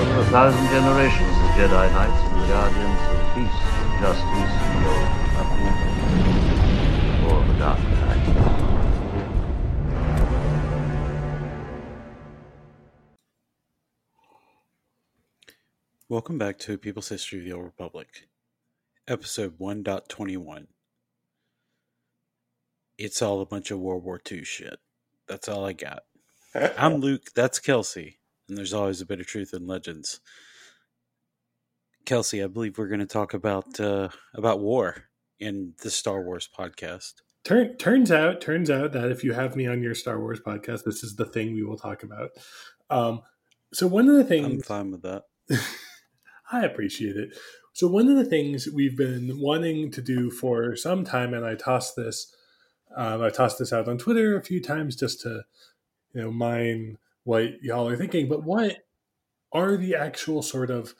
[0.00, 3.60] over a thousand generations, the Jedi Knights and Guardians of Peace,
[4.00, 5.00] Justice, Evil,
[5.36, 5.80] Happiness,
[7.26, 8.24] or the Dark Knight.
[16.08, 18.28] Welcome back to People's History of the Old Republic,
[19.06, 20.68] episode 1.21.
[22.96, 24.78] It's all a bunch of World War II shit.
[25.28, 26.04] That's all I got.
[26.78, 28.19] I'm Luke, that's Kelsey,
[28.50, 30.20] and there's always a bit of truth in legends.
[32.04, 35.04] Kelsey, I believe we're going to talk about uh, about war
[35.38, 37.14] in the Star Wars podcast.
[37.44, 40.84] Turn, turns out, turns out that if you have me on your Star Wars podcast,
[40.84, 42.30] this is the thing we will talk about.
[42.90, 43.22] Um,
[43.72, 45.22] so one of the things I'm fine with that.
[46.52, 47.38] I appreciate it.
[47.72, 51.54] So one of the things we've been wanting to do for some time, and I
[51.54, 52.34] tossed this,
[52.96, 55.44] um, I tossed this out on Twitter a few times just to,
[56.12, 58.28] you know, mine what y'all are thinking.
[58.28, 58.78] But what
[59.52, 60.94] are the actual sort of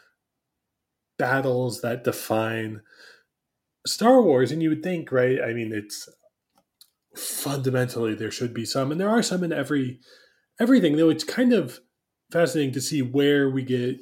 [1.19, 2.83] battles that define
[3.87, 4.53] Star Wars?
[4.53, 5.41] And you would think, right?
[5.41, 6.09] I mean, it's
[7.17, 10.01] fundamentally there should be some, and there are some in every
[10.61, 10.97] everything.
[10.97, 11.81] Though it's kind of
[12.31, 13.99] fascinating to see where we get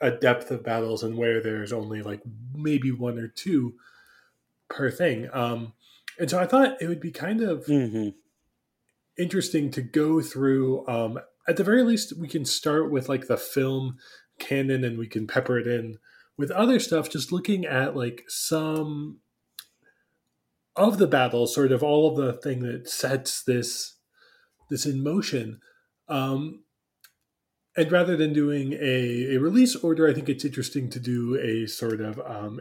[0.00, 2.20] a depth of battles and where there's only like
[2.54, 3.74] maybe one or two
[4.68, 5.28] per thing.
[5.32, 5.74] Um,
[6.18, 8.10] and so I thought it would be kind of Mm-hmm.
[9.16, 10.86] interesting to go through.
[10.86, 13.96] Um, at the very least, we can start with like the film
[14.38, 15.98] canon and we can pepper it in
[16.36, 19.20] with other stuff, just looking at like some
[20.76, 23.96] of the battles, sort of all of the thing that sets this
[24.70, 25.60] this in motion.
[26.08, 26.64] Um,
[27.76, 31.66] and rather than doing a, a release order, I think it's interesting to do a
[31.66, 32.60] sort of um,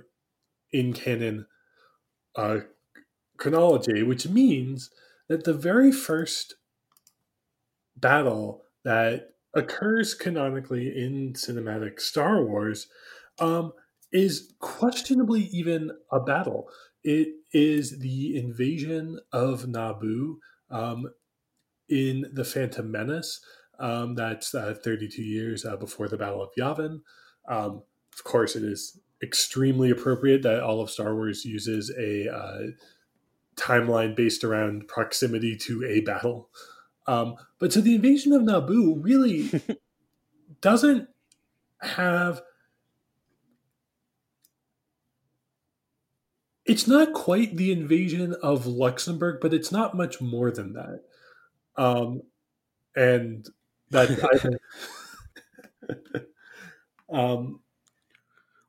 [0.72, 1.46] in canon
[2.36, 2.60] uh,
[3.38, 4.90] chronology, which means
[5.30, 6.56] that the very first
[7.96, 12.88] battle that occurs canonically in cinematic Star Wars
[13.40, 13.74] um,
[14.12, 16.68] is questionably even a battle.
[17.04, 20.36] It is the invasion of Naboo
[20.70, 21.08] um,
[21.90, 23.42] in The Phantom Menace.
[23.80, 27.02] Um, that's uh, 32 years uh, before the Battle of Yavin.
[27.48, 27.84] Um,
[28.14, 32.62] of course, it is extremely appropriate that all of Star Wars uses a uh,
[33.56, 36.50] timeline based around proximity to a battle.
[37.08, 39.52] Um, but so the invasion of Naboo really
[40.62, 41.10] doesn't
[41.82, 42.42] have.
[46.66, 51.02] It's not quite the invasion of Luxembourg, but it's not much more than that.
[51.78, 52.24] Um,
[52.96, 53.48] and
[53.92, 54.60] that
[57.14, 57.60] um,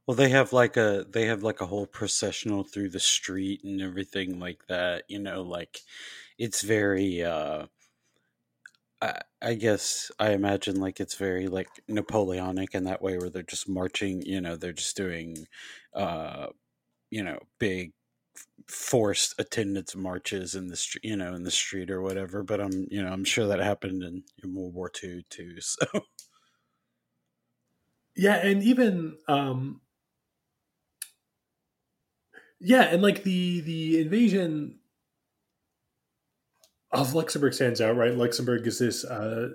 [0.07, 3.81] Well, they have like a they have like a whole processional through the street and
[3.81, 5.05] everything like that.
[5.09, 5.81] You know, like
[6.39, 7.23] it's very.
[7.23, 7.67] uh
[9.43, 13.69] I, guess I imagine like it's very like Napoleonic in that way, where they're just
[13.69, 14.23] marching.
[14.23, 15.47] You know, they're just doing,
[15.95, 16.49] uh,
[17.11, 17.93] you know, big
[18.69, 22.43] forced attendance marches in the street, you know, in the street or whatever.
[22.43, 25.57] But I'm, you know, I'm sure that happened in, in World War II too.
[25.61, 25.87] So
[28.17, 29.81] yeah, and even um,
[32.61, 34.79] yeah, and like the the invasion
[36.95, 38.15] of Luxembourg stands out, right?
[38.15, 39.51] Luxembourg is this uh,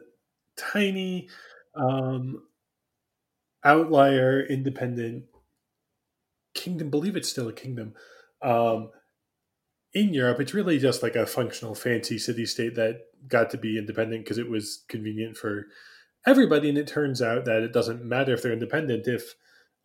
[0.58, 1.30] tiny
[1.76, 2.44] um,
[3.64, 5.26] outlier, independent
[6.54, 6.90] kingdom.
[6.90, 7.94] Believe it's still a kingdom
[8.42, 8.92] um,
[9.94, 10.40] in Europe.
[10.42, 14.38] It's really just like a functional, fancy city state that got to be independent because
[14.38, 15.68] it was convenient for
[16.28, 16.68] everybody.
[16.68, 19.36] And it turns out that it doesn't matter if they're independent if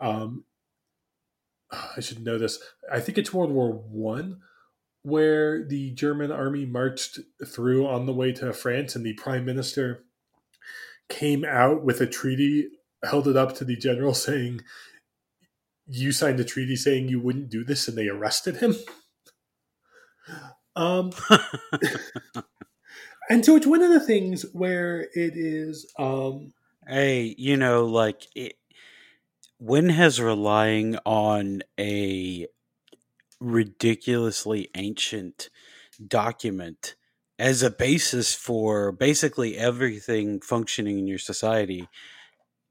[0.01, 0.45] um,
[1.97, 2.59] I should know this.
[2.93, 4.41] I think it's World War One
[5.05, 10.03] where the German army marched through on the way to France, and the prime minister
[11.09, 12.69] came out with a treaty,
[13.05, 14.63] held it up to the general, saying,
[15.87, 18.77] "You signed a treaty saying you wouldn't do this," and they arrested him.
[20.75, 21.13] Um,
[23.31, 25.87] and so it's one of the things where it is.
[25.99, 26.55] Um,
[26.89, 28.57] hey, you know, like it,
[29.59, 32.47] when has relying on a
[33.45, 35.51] ridiculously ancient
[36.07, 36.97] document
[37.39, 41.89] as a basis for basically everything functioning in your society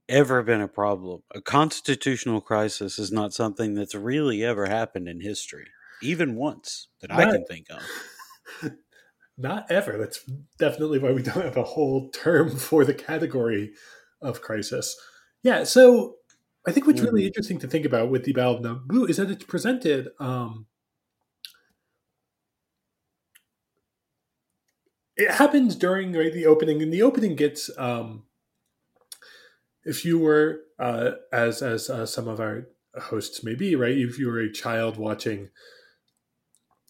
[0.09, 1.21] ever been a problem.
[1.33, 5.67] A constitutional crisis is not something that's really ever happened in history,
[6.01, 8.71] even once that I can think of.
[9.37, 9.97] not ever.
[9.97, 10.23] That's
[10.57, 13.73] definitely why we don't have a whole term for the category
[14.21, 14.95] of crisis.
[15.43, 16.15] Yeah, so
[16.65, 17.27] I think what's really Mhm.
[17.27, 20.09] interesting to think about with the Battle of Naboo is that it's presented.
[20.19, 20.67] Um,
[25.15, 28.23] it happens during right, the opening, and the opening gets um,
[29.83, 32.67] if you were uh, as as uh, some of our
[32.97, 35.49] hosts may be right, if you were a child watching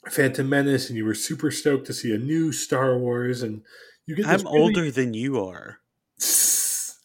[0.10, 3.64] Phantom Menace and you were super stoked to see a new Star Wars, and
[4.06, 5.80] you get I'm really- older than you are.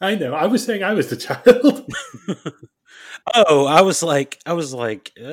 [0.00, 0.34] I know.
[0.34, 1.88] I was saying I was the child.
[3.34, 5.24] Oh, I was like, I was like, uh,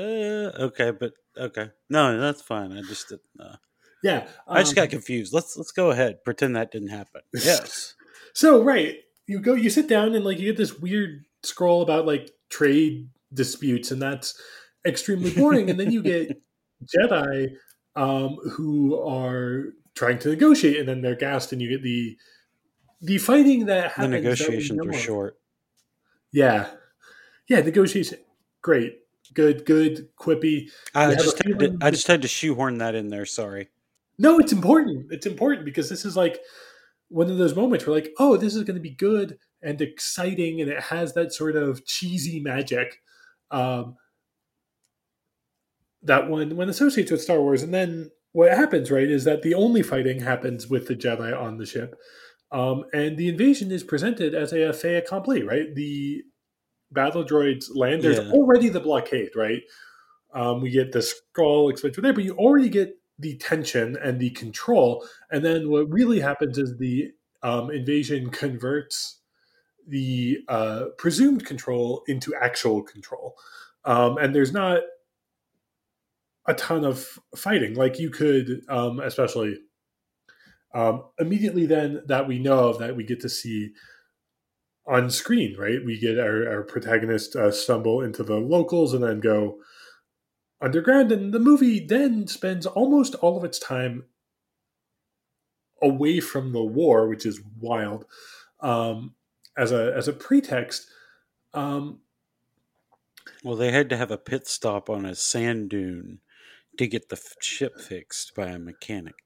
[0.67, 2.71] okay, but okay, no, that's fine.
[2.73, 3.55] I just, didn't, uh,
[4.03, 5.33] yeah, I just um, got confused.
[5.33, 7.21] Let's let's go ahead, pretend that didn't happen.
[7.33, 7.95] Yes,
[8.33, 8.97] So right,
[9.27, 13.09] you go, you sit down, and like you get this weird scroll about like trade
[13.33, 14.39] disputes, and that's
[14.85, 15.69] extremely boring.
[15.69, 16.41] and then you get
[16.97, 17.55] Jedi
[17.95, 22.17] um, who are trying to negotiate, and then they're gassed, and you get the
[23.05, 24.03] the fighting that the happens.
[24.03, 25.37] that we negotiations were short.
[26.31, 26.69] Yeah,
[27.47, 28.19] yeah, negotiation,
[28.61, 28.99] great,
[29.33, 30.69] good, good, quippy.
[30.93, 33.25] I You just had to, I just had to shoehorn that in there.
[33.25, 33.69] Sorry.
[34.17, 35.07] No, it's important.
[35.11, 36.39] It's important because this is like
[37.09, 40.61] one of those moments where like, oh, this is going to be good and exciting,
[40.61, 43.01] and it has that sort of cheesy magic
[43.51, 43.97] um,
[46.03, 47.63] that one when associates with Star Wars.
[47.63, 51.57] And then what happens, right, is that the only fighting happens with the Jedi on
[51.57, 51.95] the ship,
[52.51, 55.73] um, and the invasion is presented as a fait accompli, right?
[55.73, 56.23] The
[56.91, 58.03] battle droids land.
[58.03, 58.31] There's Yeah.
[58.31, 59.63] already the blockade, right?
[60.33, 64.29] Um, we get the skull expansion there, but you already get the tension and the
[64.31, 65.07] control.
[65.31, 67.11] And then what really happens is the
[67.41, 69.19] um, invasion converts
[69.87, 73.37] the uh, presumed control into actual control.
[73.85, 74.81] Um, and there's not
[76.47, 77.75] a ton of fighting.
[77.75, 79.59] Like you could, um, especially
[80.75, 83.71] um, immediately then that we know of that we get to see
[84.87, 85.83] on screen, right?
[85.83, 89.59] We get our, our protagonist uh, stumble into the locals and then go
[90.61, 91.11] underground.
[91.11, 94.05] And the movie then spends almost all of its time
[95.81, 98.05] away from the war, which is wild,
[98.61, 99.15] um,
[99.57, 100.87] as a as a pretext.
[101.53, 102.01] Um,
[103.45, 106.19] Well, they had to have a pit stop on a sand dune
[106.77, 109.24] to get the f- ship fixed by a mechanic.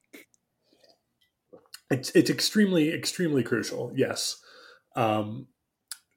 [1.90, 3.92] It's it's extremely extremely crucial.
[3.96, 4.40] Yes,
[4.96, 5.48] um,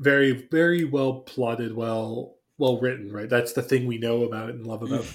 [0.00, 3.12] very very well plotted, well well written.
[3.12, 5.06] Right, that's the thing we know about it and love about.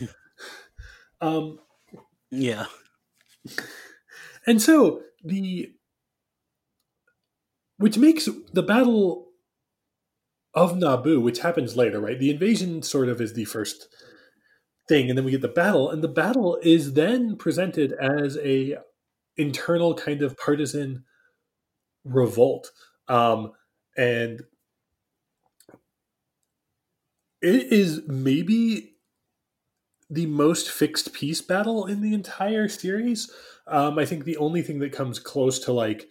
[1.21, 1.59] um,
[2.31, 2.65] Yeah.
[4.47, 5.73] and so the
[7.77, 9.27] which makes the battle
[10.55, 12.19] of Naboo, which happens later, right?
[12.19, 13.87] The invasion sort of is the first
[14.89, 18.77] thing, and then we get the battle, and the battle is then presented as a
[19.37, 21.03] internal kind of partisan
[22.03, 22.71] revolt,
[23.07, 23.51] um,
[23.95, 24.41] and
[27.41, 28.93] it is maybe
[30.09, 33.31] the most fixed piece battle in the entire series.
[33.67, 36.07] Um, I think the only thing that comes close to like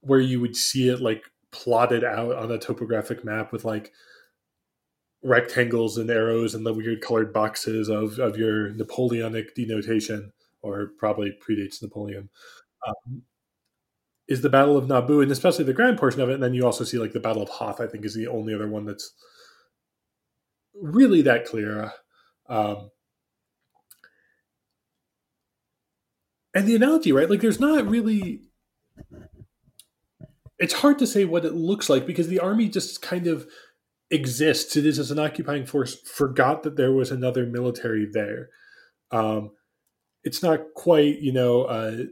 [0.00, 3.92] where you would see it like plotted out on a topographic map with like
[5.22, 10.32] rectangles and arrows and the weird colored boxes of, of your Napoleonic denotation,
[10.62, 12.28] or probably predates Napoleon,
[12.86, 13.22] um,
[14.28, 16.34] is the Battle of Naboo, and especially the grand portion of it.
[16.34, 18.54] And then you also see like the Battle of Hoth, I think, is the only
[18.54, 19.12] other one that's
[20.74, 21.92] really that clear.
[22.48, 22.90] Um,
[26.54, 27.30] and the analogy, right?
[27.30, 28.42] Like, there's not really.
[30.58, 33.46] It's hard to say what it looks like because the army just kind of
[34.10, 34.76] exists.
[34.76, 38.50] It is as an occupying force, forgot that there was another military there.
[39.10, 39.50] Um,
[40.24, 42.04] it's not quite, you know, uh,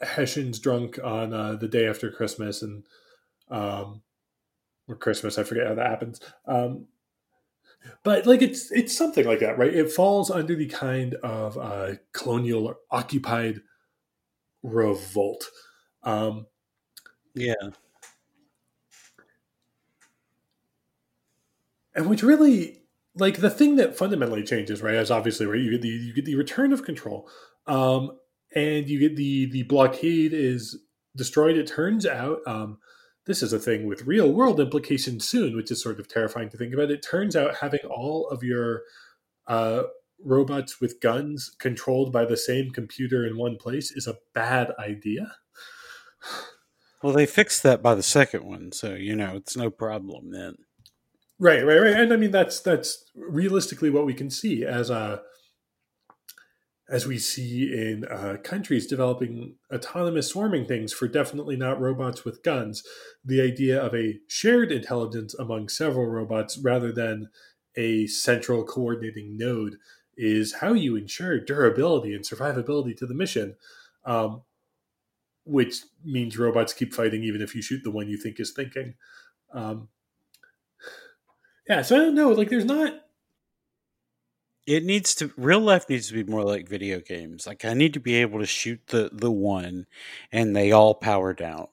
[0.00, 2.84] Hessians drunk on uh, the day after Christmas and
[3.50, 4.02] um,
[4.88, 5.38] or Christmas.
[5.38, 6.20] I forget how that happens.
[6.46, 6.88] Um,
[8.02, 9.72] but like it's it's something like that, right?
[9.72, 13.62] It falls under the kind of uh, colonial or occupied
[14.62, 15.44] revolt.
[16.02, 16.46] Um,
[17.34, 17.54] Yeah.
[21.94, 22.82] and which really
[23.18, 26.24] like the thing that fundamentally changes right is obviously right you get the you get
[26.24, 27.28] the return of control
[27.66, 28.10] um
[28.54, 30.78] and you get the the blockade is
[31.16, 32.78] destroyed it turns out um
[33.26, 36.56] this is a thing with real world implications soon which is sort of terrifying to
[36.56, 38.82] think about it turns out having all of your
[39.46, 39.82] uh
[40.24, 45.36] robots with guns controlled by the same computer in one place is a bad idea
[47.00, 50.56] Well, they fixed that by the second one, so you know it's no problem then.
[51.38, 51.94] Right, right, right.
[51.94, 55.22] And I mean that's that's realistically what we can see as a
[56.90, 62.42] as we see in uh, countries developing autonomous swarming things for definitely not robots with
[62.42, 62.82] guns.
[63.22, 67.28] The idea of a shared intelligence among several robots rather than
[67.76, 69.76] a central coordinating node
[70.16, 73.56] is how you ensure durability and survivability to the mission.
[74.04, 74.42] Um,
[75.44, 78.94] which means robots keep fighting even if you shoot the one you think is thinking.
[79.52, 79.88] Um,
[81.68, 82.30] yeah, so I don't know.
[82.30, 82.94] Like, there's not.
[84.66, 87.46] It needs to real life needs to be more like video games.
[87.46, 89.86] Like I need to be able to shoot the the one,
[90.30, 91.68] and they all power down.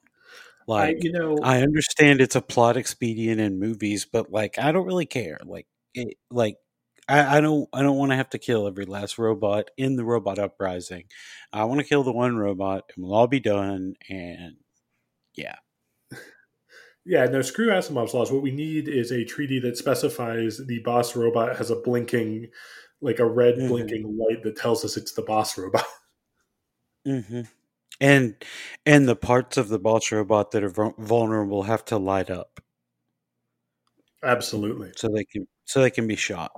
[0.68, 4.72] Like I, you know, I understand it's a plot expedient in movies, but like I
[4.72, 5.38] don't really care.
[5.44, 6.56] Like it, like
[7.08, 10.04] I, I don't I don't want to have to kill every last robot in the
[10.04, 11.04] robot uprising.
[11.52, 13.94] I want to kill the one robot, and we'll all be done.
[14.10, 14.56] And
[15.36, 15.56] yeah,
[17.06, 18.32] yeah, no, screw Asimov's laws.
[18.32, 22.48] What we need is a treaty that specifies the boss robot has a blinking,
[23.00, 23.68] like a red Mhm.
[23.68, 25.84] blinking light that tells us it's the boss robot.
[27.06, 27.42] hmm
[28.00, 28.34] and
[28.84, 32.60] and the parts of the boss robot that are vulnerable have to light up
[34.22, 34.92] Absolutely.
[34.96, 36.52] so they can so they can be shot.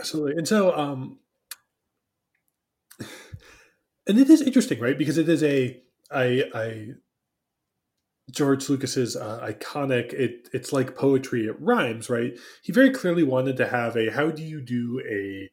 [0.00, 0.36] Absolutely.
[0.36, 1.18] And so, um,
[4.06, 4.96] and it is interesting, right?
[4.98, 6.88] Because it is a, I, I,
[8.30, 10.12] George Lucas's uh, iconic.
[10.12, 11.46] It it's like poetry.
[11.46, 12.36] It rhymes, right?
[12.62, 14.10] He very clearly wanted to have a.
[14.10, 15.50] How do you do a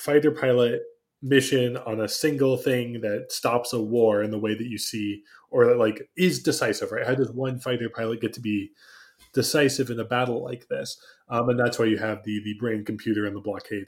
[0.00, 0.80] fighter pilot
[1.20, 5.22] mission on a single thing that stops a war in the way that you see,
[5.50, 7.06] or that like is decisive, right?
[7.06, 8.70] How does one fighter pilot get to be
[9.34, 10.98] decisive in a battle like this?
[11.28, 13.86] Um, and that's why you have the the brain computer and the blockade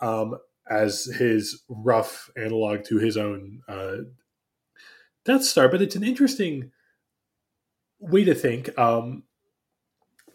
[0.00, 0.36] um,
[0.68, 3.96] as his rough analog to his own uh,
[5.24, 5.68] Death Star.
[5.68, 6.70] But it's an interesting
[7.98, 9.24] way to think um,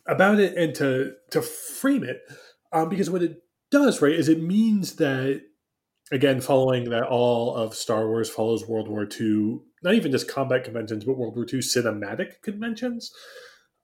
[0.08, 2.22] about it and to to frame it,
[2.72, 5.41] um, because what it does, right, is it means that
[6.12, 10.63] again, following that all of Star Wars follows World War II, not even just combat
[10.63, 13.12] conventions, but World War II cinematic conventions.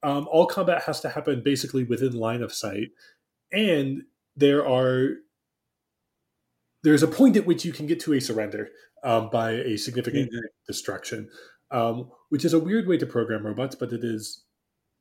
[0.04, 2.90] Um, all combat has to happen basically within line of sight,
[3.52, 4.04] and
[4.36, 5.16] there are
[6.86, 8.70] there's a point at which you can get to a surrender
[9.04, 10.40] um, by a significant Mhm.
[10.68, 11.30] destruction,
[11.72, 14.44] um, which is a weird way to program robots, but it is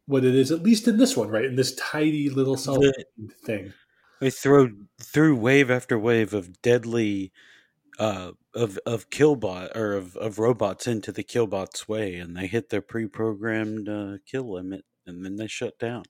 [0.06, 1.44] what it is, at least in this one, right?
[1.44, 3.04] In this tiny little The-
[3.44, 3.72] thing.
[4.20, 7.32] They throw through wave after wave of deadly
[7.98, 12.68] uh of of killbot or of, of robots into the killbot's way and they hit
[12.70, 16.02] their pre-programmed uh, kill limit and then they shut down.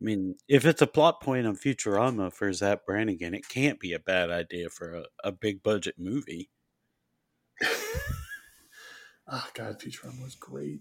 [0.00, 3.92] I mean, if it's a plot point on Futurama for Zap Brannigan, it can't be
[3.94, 6.50] a bad idea for a, a big budget movie.
[9.28, 10.80] Ah, God, Futurama was great.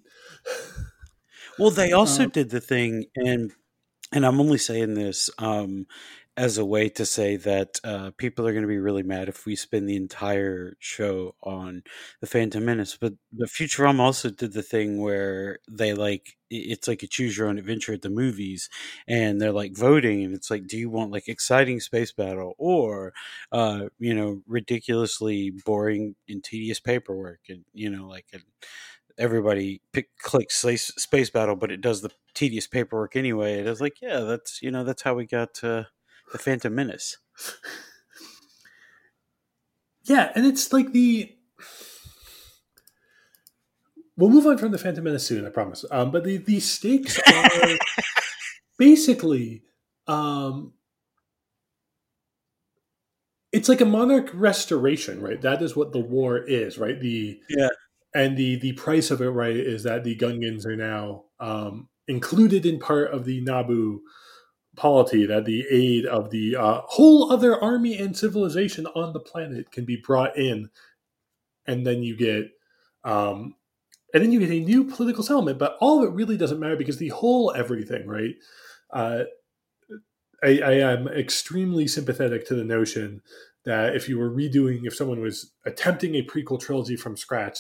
[1.58, 3.52] Well, they also Um, did the thing, and
[4.12, 5.88] and I'm only saying this um,
[6.38, 9.46] as a way to say that uh, people are going to be really mad if
[9.46, 11.82] we spend the entire show on
[12.20, 12.98] the Phantom Menace.
[13.00, 17.48] But but Futurama also did the thing where they like it's like a choose your
[17.48, 18.70] own adventure at the movies,
[19.08, 23.14] and they're like voting, and it's like, do you want like exciting space battle or
[23.52, 28.26] uh, you know ridiculously boring and tedious paperwork, and you know like.
[28.34, 28.40] A,
[29.18, 33.60] everybody pick clicks space, space battle, but it does the tedious paperwork anyway.
[33.60, 35.86] It was like, yeah, that's you know that's how we got uh,
[36.32, 37.18] the Phantom Menace.
[40.04, 41.32] Yeah, and it's like the.
[44.18, 45.84] We'll move on from the Phantom Menace soon, I promise.
[45.92, 47.78] Um, but the the stakes are
[48.78, 49.64] basically,
[50.08, 50.74] um,
[53.52, 55.42] it's like a monarch restoration, right?
[55.42, 57.00] That is what the war is, right?
[57.00, 57.70] The Yeah.
[58.14, 62.66] and the the price of it, right, is that the Gungans are now um, included
[62.66, 64.00] in part of the Naboo
[64.76, 69.72] polity that the aid of the uh, whole other army and civilization on the planet
[69.72, 70.70] can be brought in,
[71.66, 72.52] and then you get,
[73.04, 73.56] um,
[74.14, 75.60] and then you get a new political settlement.
[75.60, 78.36] But all of it really doesn't matter because the whole everything, right?
[78.92, 79.24] Uh,
[80.44, 83.22] I, I am extremely sympathetic to the notion
[83.66, 87.60] that if you were redoing, if someone was attempting a prequel trilogy from scratch,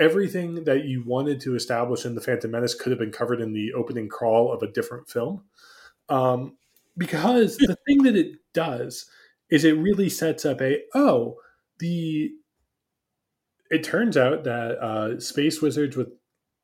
[0.00, 3.52] everything that you wanted to establish in the Phantom Menace could have been covered in
[3.52, 5.44] the opening crawl of a different film
[6.08, 6.56] um,
[6.96, 9.06] because the thing that it does
[9.50, 11.36] is it really sets up a oh
[11.78, 12.30] the
[13.70, 16.08] it turns out that uh, space wizards with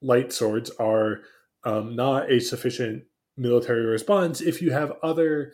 [0.02, 1.20] light swords are
[1.64, 3.04] um, not a sufficient
[3.36, 5.52] military response if you have other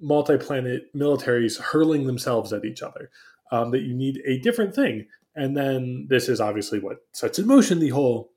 [0.00, 3.10] multi-planet militaries hurling themselves at each other
[3.50, 5.06] um, that you need a different thing.
[5.34, 8.32] And then this is obviously what sets in motion the whole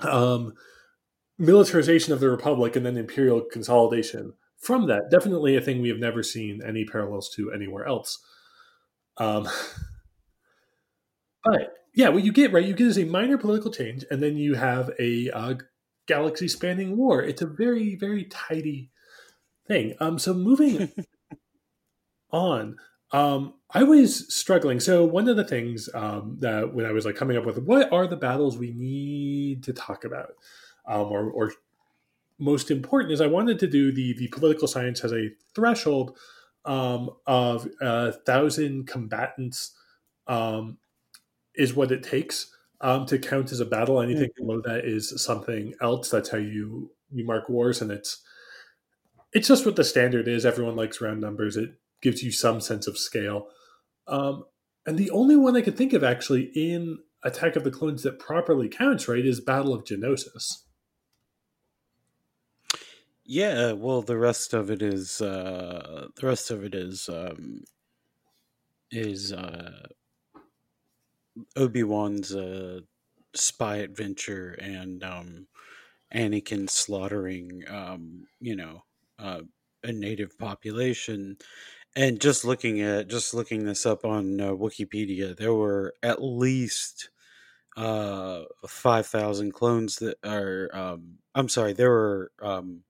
[0.00, 0.54] um,
[1.38, 4.34] militarization of the republic and then imperial consolidation.
[4.58, 8.18] From that definitely a thing we have never seen any parallels to anywhere else.
[9.16, 9.48] Um,
[11.44, 14.36] but yeah what you get right you get is a minor political change and then
[14.36, 15.54] you have a uh,
[16.06, 17.22] galaxy spanning war.
[17.22, 18.90] It's a very very tidy
[19.66, 19.94] thing.
[20.00, 20.90] Um, so moving
[22.30, 22.76] on
[23.14, 24.80] um, I was struggling.
[24.80, 27.92] So one of the things um, that when I was like coming up with what
[27.92, 30.30] are the battles we need to talk about,
[30.86, 31.52] um, or, or
[32.38, 36.16] most important is I wanted to do the the political science has a threshold
[36.64, 39.74] um, of a thousand combatants
[40.26, 40.78] um,
[41.54, 42.50] is what it takes
[42.80, 44.00] um, to count as a battle.
[44.00, 44.46] Anything mm-hmm.
[44.46, 46.10] below that is something else.
[46.10, 48.22] That's how you you mark wars, and it's
[49.32, 50.44] it's just what the standard is.
[50.46, 51.56] Everyone likes round numbers.
[51.56, 53.48] It gives you some sense of scale.
[54.06, 54.44] Um,
[54.86, 58.18] and the only one I could think of actually in Attack of the Clones that
[58.18, 60.64] properly counts, right, is Battle of Geonosis.
[63.26, 67.64] Yeah, well, the rest of it is uh, the rest of it is um,
[68.90, 69.86] is uh,
[71.56, 72.80] Obi Wan's uh,
[73.34, 75.46] spy adventure and um,
[76.14, 78.84] Anakin slaughtering, um, you know,
[79.18, 79.42] uh,
[79.84, 81.36] a native population,
[81.96, 87.10] and just looking at just looking this up on uh, Wikipedia, there were at least
[87.76, 90.70] uh, five thousand clones that are.
[90.74, 92.84] Um, I'm sorry, there were um,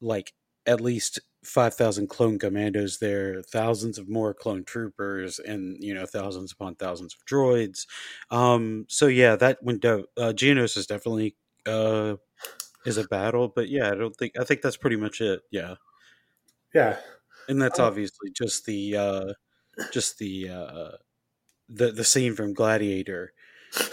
[0.00, 0.32] like
[0.66, 6.52] at least 5,000 clone commandos there, thousands of more clone troopers, and, you know, thousands
[6.52, 7.86] upon thousands of droids.
[8.30, 11.36] Um, so, yeah, that window, uh, Geonosis definitely
[11.66, 12.16] uh,
[12.84, 15.40] is a battle, but yeah, I don't think, I think that's pretty much it.
[15.50, 15.76] Yeah.
[16.74, 16.98] Yeah
[17.48, 17.84] and that's oh.
[17.84, 19.32] obviously just the uh,
[19.92, 20.90] just the uh,
[21.68, 23.32] the the scene from Gladiator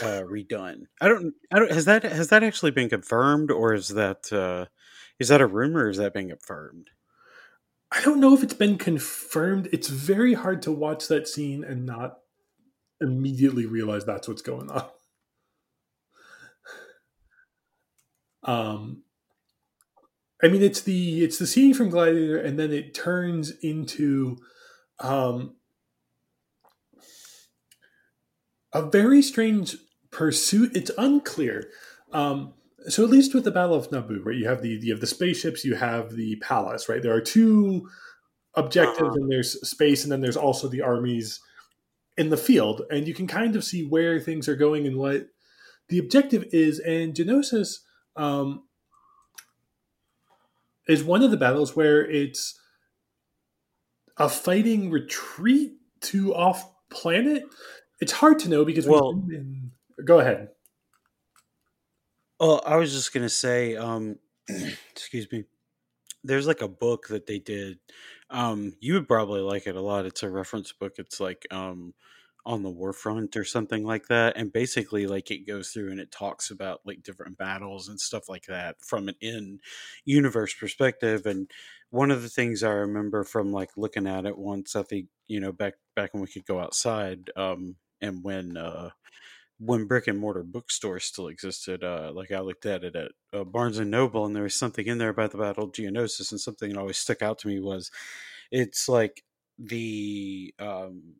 [0.02, 0.84] uh, redone.
[1.02, 1.34] I don't.
[1.52, 1.72] I don't.
[1.72, 4.66] Has that has that actually been confirmed, or is that uh,
[5.20, 5.86] is that a rumor?
[5.86, 6.90] or Is that being confirmed?
[7.92, 9.70] I don't know if it's been confirmed.
[9.72, 12.18] It's very hard to watch that scene and not
[13.00, 14.86] immediately realize that's what's going on.
[18.48, 19.02] Um,
[20.44, 24.38] I mean, it's the it's the scene from Gladiator, and then it turns into
[25.00, 25.56] um,
[28.72, 29.78] a very strange
[30.12, 30.76] pursuit.
[30.76, 31.70] It's unclear.
[32.14, 32.54] Um,
[32.88, 34.36] so at least with the Battle of Naboo, right?
[34.36, 37.02] You have the you have the spaceships, you have the palace, right?
[37.02, 37.90] There are two
[38.56, 39.14] objectives, uh-huh.
[39.16, 41.40] and there's space, and then there's also the armies
[42.18, 45.28] in the field, and you can kind of see where things are going and what
[45.90, 46.80] the objective is.
[46.80, 47.80] And Geonosis
[48.16, 48.64] um,
[50.88, 52.60] is one of the battles where it's
[54.18, 57.44] a fighting retreat to off planet.
[58.00, 59.72] It's hard to know because well, been...
[60.06, 60.50] go ahead.
[62.40, 64.20] Well, I was just gonna say, um,
[64.92, 65.46] excuse me.
[66.24, 67.80] There's like a book that they did.
[68.30, 70.06] Um, you would probably like it a lot.
[70.06, 70.94] It's a reference book.
[71.00, 71.94] It's like um,
[72.46, 76.00] on the war front or something like that and basically like it goes through and
[76.00, 79.60] it talks about like different battles and stuff like that from an in
[80.06, 81.52] universe perspective and
[81.92, 85.40] one of the things i remember from like looking at it once i think you
[85.42, 88.90] know back back when we could go outside um and when uh
[89.60, 93.44] when brick and mortar bookstores still existed, uh, like I looked at it at uh,
[93.44, 96.42] Barnes and Noble, and there was something in there about the Battle of Geonosis, and
[96.42, 97.92] something that always stuck out to me was,
[98.52, 99.24] it's like
[99.58, 101.16] the um,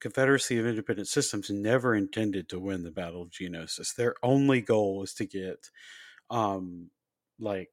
[0.00, 3.94] Confederacy of Independent Systems never intended to win the Battle of Geonosis.
[3.94, 5.70] Their only goal was to get,
[6.30, 6.90] um,
[7.40, 7.70] like,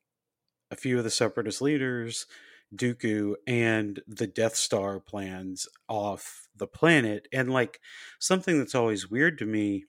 [0.71, 2.27] a few of the Separatist leaders,
[2.75, 7.27] Dooku, and the Death Star plans off the planet.
[7.33, 7.79] And like
[8.19, 9.85] something that's always weird to me,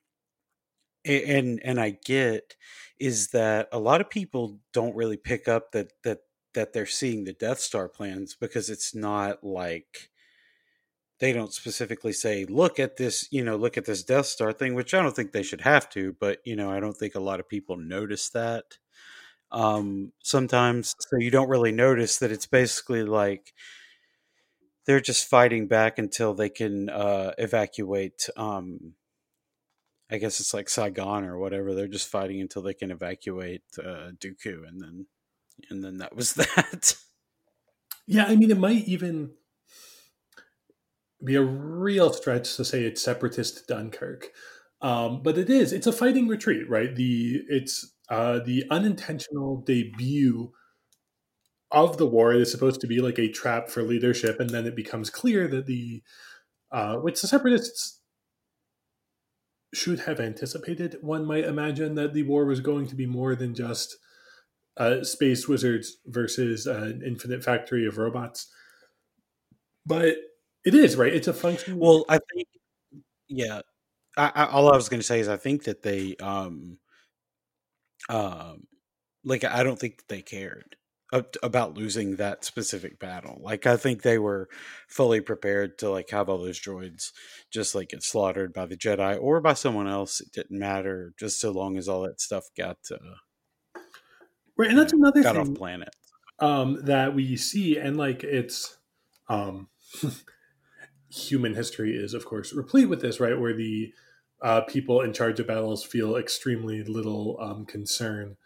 [1.05, 2.57] and and I get,
[2.99, 6.21] is that a lot of people don't really pick up that that
[6.55, 10.11] that they're seeing the Death Star plans because it's not like
[11.19, 14.75] they don't specifically say look at this you know look at this death star thing
[14.75, 17.21] which i don't think they should have to but you know i don't think a
[17.21, 18.65] lot of people notice that
[19.53, 20.95] um sometimes.
[21.01, 23.53] So you don't really notice that it's basically like
[24.87, 28.95] they're just fighting back until they can uh evacuate um
[30.11, 34.11] i guess it's like saigon or whatever they're just fighting until they can evacuate uh
[34.19, 35.07] dooku and then
[35.71, 36.97] and then that was that
[38.07, 39.31] yeah i mean it might even
[41.25, 44.29] be a real stretch to say it's separatist Dunkirk.
[44.81, 45.73] Um, but it is.
[45.73, 46.95] It's a fighting retreat, right?
[46.95, 50.53] The it's uh, the unintentional debut
[51.71, 52.33] of the war.
[52.33, 55.47] It is supposed to be like a trap for leadership, and then it becomes clear
[55.49, 56.03] that the
[56.73, 58.00] uh, which the separatists
[59.73, 60.97] should have anticipated.
[61.01, 63.97] One might imagine that the war was going to be more than just
[64.77, 68.49] uh, space wizards versus an infinite factory of robots.
[69.87, 70.17] But
[70.65, 71.13] it is right.
[71.13, 71.79] It's a function.
[71.79, 72.49] Well, I think,
[73.29, 73.61] yeah.
[74.17, 76.79] I, I, all I was going to say is I think that they, um,
[78.09, 78.67] um,
[79.25, 80.77] like I don't think they cared.
[81.13, 83.41] About losing that specific battle.
[83.43, 84.49] Like I think they were
[84.89, 87.11] fully prepared to like have all those droids
[87.51, 90.21] just like get slaughtered by the Jedi or by someone else.
[90.21, 93.81] It didn't matter just so long as all that stuff got uh,
[94.57, 94.71] right.
[94.71, 95.95] And that's another got thing off planet
[96.39, 98.79] um, that we see, and like it's
[99.29, 99.69] um,
[101.11, 103.39] human history is of course replete with this, right?
[103.39, 103.93] Where the
[104.43, 108.37] uh, people in charge of battles feel extremely little um, concern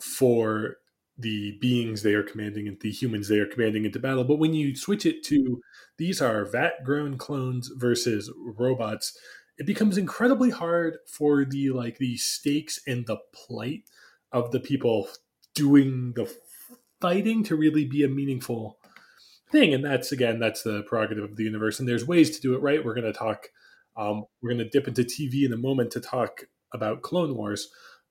[0.00, 0.76] for
[1.20, 4.24] the beings they are commanding and the humans they are commanding into battle.
[4.24, 5.60] But when you switch it to
[5.98, 9.16] these are vat grown clones versus robots,
[9.58, 13.82] it becomes incredibly hard for the like the stakes and the plight
[14.32, 15.08] of the people
[15.54, 16.32] doing the
[17.00, 18.78] fighting to really be a meaningful
[19.50, 19.74] thing.
[19.74, 21.78] And that's again, that's the prerogative of the universe.
[21.78, 22.84] And there's ways to do it right.
[22.84, 23.48] We're going to talk.
[23.96, 27.68] Um, we're going to dip into TV in a moment to talk about Clone Wars,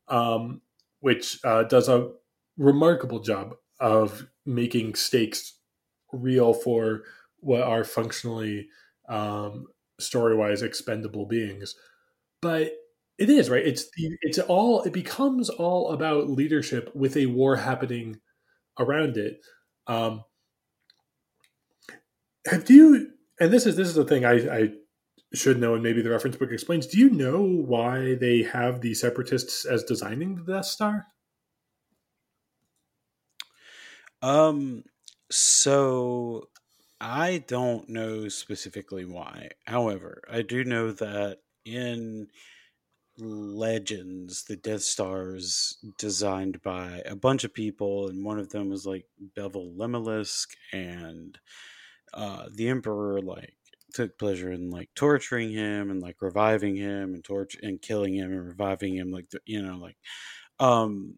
[0.08, 0.62] um,
[1.00, 2.12] which uh, does a
[2.60, 5.58] remarkable job of making stakes
[6.14, 7.02] real for
[7.40, 8.68] what are functionally
[9.08, 9.66] um,
[10.00, 11.74] story-wise expendable beings.
[12.42, 12.74] But
[13.18, 13.66] it is right.
[13.66, 18.20] It's the, it's all it becomes all about leadership with a war happening
[18.78, 19.40] around it.
[19.88, 20.24] Um,
[22.48, 23.12] have you?
[23.40, 24.70] And this is this is the thing I, I
[25.34, 26.88] should know, and maybe the reference book explains.
[26.88, 31.08] Do you know why they have the separatists as designing the Death Star?
[34.22, 34.84] Um,
[35.32, 36.50] so
[37.00, 39.50] I don't know specifically why.
[39.66, 42.28] However, I do know that in
[43.18, 48.86] Legends, the Death Stars designed by a bunch of people, and one of them was
[48.86, 49.06] like
[49.36, 51.38] Bevel Lemelisk, and
[52.14, 53.56] uh, the Emperor like
[53.94, 58.32] took pleasure in like torturing him and like reviving him and torture and killing him
[58.32, 59.98] and reviving him, like you know, like
[60.60, 61.18] um,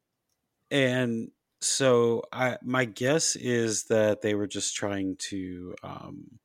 [0.72, 6.39] and so I my guess is that they were just trying to um,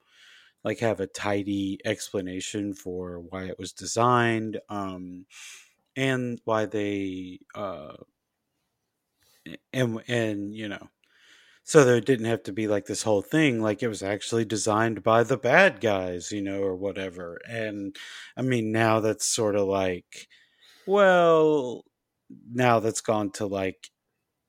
[0.64, 5.26] like have a tidy explanation for why it was designed um,
[5.96, 7.94] and why they uh,
[9.72, 10.88] and and you know
[11.64, 15.02] so there didn't have to be like this whole thing like it was actually designed
[15.02, 17.96] by the bad guys you know or whatever and
[18.36, 20.28] i mean now that's sort of like
[20.86, 21.84] well
[22.50, 23.90] now that's gone to like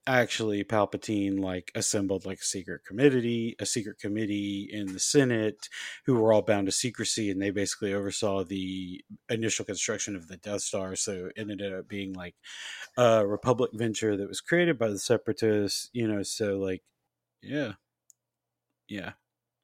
[0.07, 5.67] actually Palpatine like assembled like a secret committee, a secret committee in the Senate
[6.05, 10.37] who were all bound to secrecy, and they basically oversaw the initial construction of the
[10.37, 10.95] Death Star.
[10.95, 12.35] So it ended up being like
[12.97, 15.89] a Republic venture that was created by the Separatists.
[15.93, 16.83] You know, so like,
[17.41, 17.73] yeah,
[18.87, 19.13] yeah,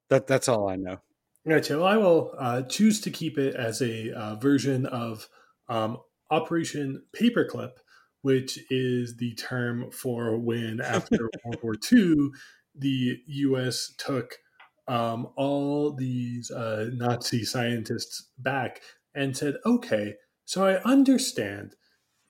[0.10, 0.99] that that's all I know.
[1.47, 1.77] Gotcha.
[1.77, 5.27] Well, I will uh, choose to keep it as a uh, version of
[5.67, 5.97] um,
[6.32, 7.73] Operation Paperclip
[8.23, 12.29] which is the term for when after World War II,
[12.73, 13.93] the U.S.
[13.97, 14.38] took
[14.88, 18.81] um, all these uh, Nazi scientists back
[19.13, 21.75] and said, "Okay, so I understand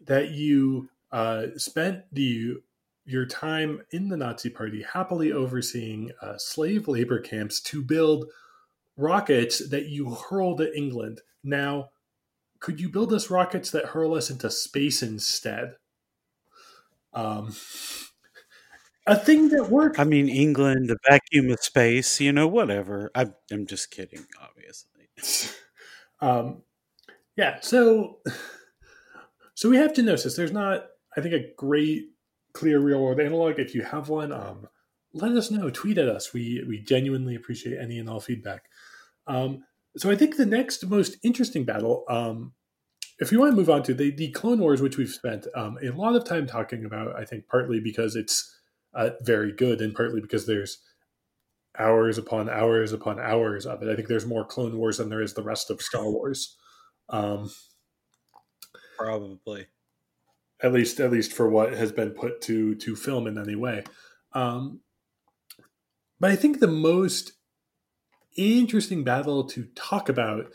[0.01, 2.55] that you uh, spent the
[3.05, 8.25] your time in the Nazi Party happily overseeing uh, slave labor camps to build
[8.97, 11.21] rockets that you hurled at England.
[11.43, 11.89] Now,
[12.59, 15.75] could you build us rockets that hurl us into space instead?"
[17.13, 17.53] Um,
[19.05, 19.99] a thing that worked.
[19.99, 23.11] I mean, England, the vacuum of space, you know, whatever.
[23.13, 25.53] I'm, I'm just kidding, obviously.
[26.21, 26.63] um,
[27.35, 28.19] yeah, so
[29.55, 30.35] so we have Geonosis.
[30.35, 30.85] There's not,
[31.17, 32.09] I think, a great
[32.53, 33.59] clear real world analog.
[33.59, 34.67] If you have one, um,
[35.13, 35.69] let us know.
[35.69, 36.33] Tweet at us.
[36.33, 38.63] We we genuinely appreciate any and all feedback.
[39.27, 39.63] Um,
[39.97, 42.53] so I think the next most interesting battle um,
[43.19, 45.77] if you want to move on to the, the Clone Wars, which we've spent um,
[45.83, 48.59] a lot of time talking about, I think partly because it's
[48.93, 50.79] uh, very good and partly because there's
[51.77, 53.89] hours upon hours upon hours of it.
[53.89, 56.55] I think there's more Clone Wars than there is the rest of Star Wars.
[57.09, 57.51] Um,
[58.97, 59.67] Probably,
[60.61, 63.83] at least at least for what has been put to to film in any way.
[64.33, 64.81] Um,
[66.19, 67.33] but I think the most
[68.37, 70.51] interesting battle to talk about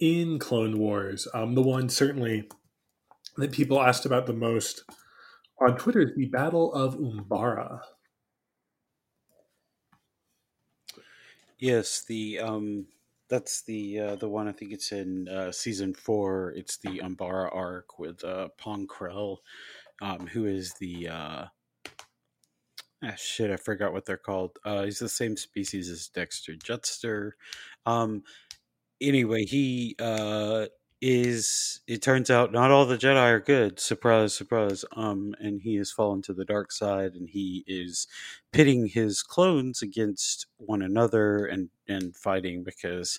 [0.00, 1.28] in Clone Wars.
[1.34, 2.48] Um, the one certainly
[3.36, 4.84] that people asked about the most
[5.60, 7.80] on Twitter is the Battle of Umbara.
[11.58, 12.86] Yes, the um,
[13.28, 16.52] that's the uh, the one I think it's in uh, season four.
[16.56, 19.38] It's the Umbara arc with uh, Pong Krell,
[20.00, 21.44] um, who is the uh,
[23.04, 23.50] ah, shit.
[23.50, 24.58] I forgot what they're called.
[24.64, 27.32] Uh, he's the same species as Dexter Jettster.
[27.84, 28.22] Um,
[29.00, 30.66] anyway, he uh
[31.00, 33.80] is it turns out not all the Jedi are good.
[33.80, 34.84] Surprise, surprise.
[34.96, 38.06] Um, and he has fallen to the dark side, and he is
[38.52, 43.18] pitting his clones against one another and and fighting because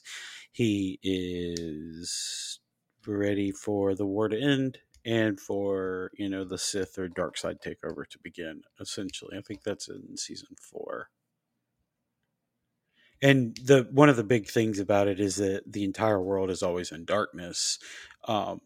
[0.52, 2.60] he is
[3.08, 7.58] ready for the war to end and for you know the Sith or dark side
[7.66, 8.62] takeover to begin.
[8.80, 11.10] Essentially, I think that's in season four
[13.22, 16.64] and the one of the big things about it is that the entire world is
[16.64, 17.80] always in darkness
[18.28, 18.60] um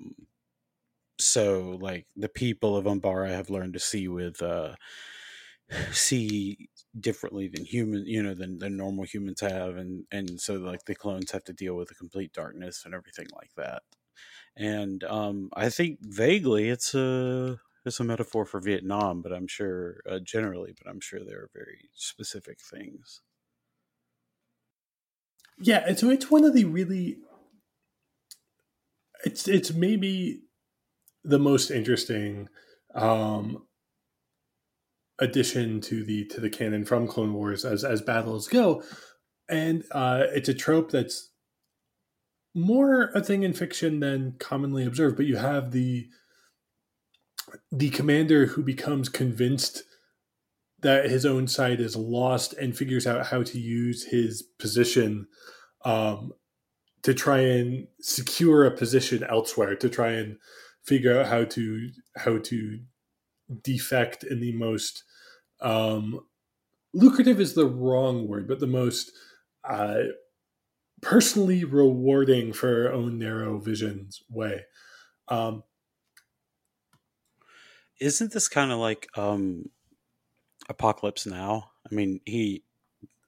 [1.19, 4.75] so like the people of umbara have learned to see with uh
[5.91, 10.85] see differently than human you know than, than normal humans have and and so like
[10.85, 13.83] the clones have to deal with the complete darkness and everything like that.
[14.57, 20.01] And um i think vaguely it's a it's a metaphor for vietnam but i'm sure
[20.09, 23.21] uh, generally but i'm sure there are very specific things
[25.57, 27.17] yeah, so it's one of the really
[29.23, 30.41] it's it's maybe
[31.23, 32.47] the most interesting
[32.93, 33.65] um
[35.19, 38.83] addition to the to the canon from Clone Wars as as battles go.
[39.47, 41.31] And uh it's a trope that's
[42.53, 46.07] more a thing in fiction than commonly observed, but you have the
[47.71, 49.83] the commander who becomes convinced
[50.85, 55.25] that his own side is lost and figures out how to use his position
[55.83, 56.31] um,
[57.01, 60.37] to try and secure a position elsewhere to try and
[60.83, 62.79] figure out how to how to
[63.63, 65.03] defect in the most
[65.61, 66.19] um,
[66.93, 69.11] lucrative is the wrong word but the most
[69.67, 70.03] uh,
[71.01, 74.65] personally rewarding for our own narrow visions way.
[75.29, 75.63] Um,
[77.99, 79.69] isn't this kind of like um
[80.69, 82.63] apocalypse now i mean he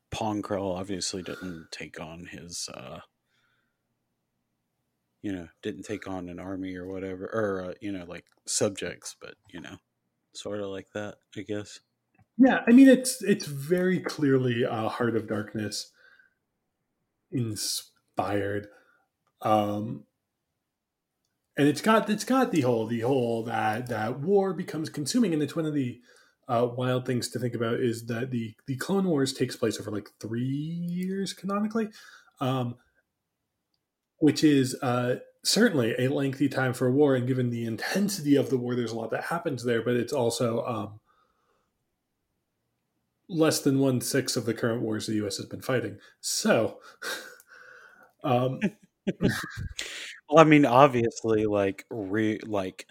[0.10, 3.00] Pong Krell obviously didn't take on his, uh,
[5.22, 9.16] you know, didn't take on an army or whatever, or uh, you know, like subjects,
[9.20, 9.78] but you know,
[10.34, 11.80] sort of like that, I guess.
[12.38, 15.92] Yeah, I mean, it's it's very clearly a Heart of Darkness
[17.32, 18.68] inspired,
[19.42, 20.06] um,
[21.58, 25.44] and it's got it's got the whole the whole that that war becomes consuming, and
[25.44, 26.00] it's one of the
[26.48, 29.92] uh, wild things to think about is that the the Clone Wars takes place over
[29.92, 31.90] like three years canonically,
[32.40, 32.76] um,
[34.20, 37.16] which is uh, certainly a lengthy time for a war.
[37.16, 39.82] And given the intensity of the war, there's a lot that happens there.
[39.82, 41.00] But it's also um,
[43.30, 45.38] less than one sixth of the current wars the U.S.
[45.38, 45.98] has been fighting.
[46.22, 46.80] So.
[48.24, 48.60] um,
[49.22, 52.86] well, I mean, obviously, like re like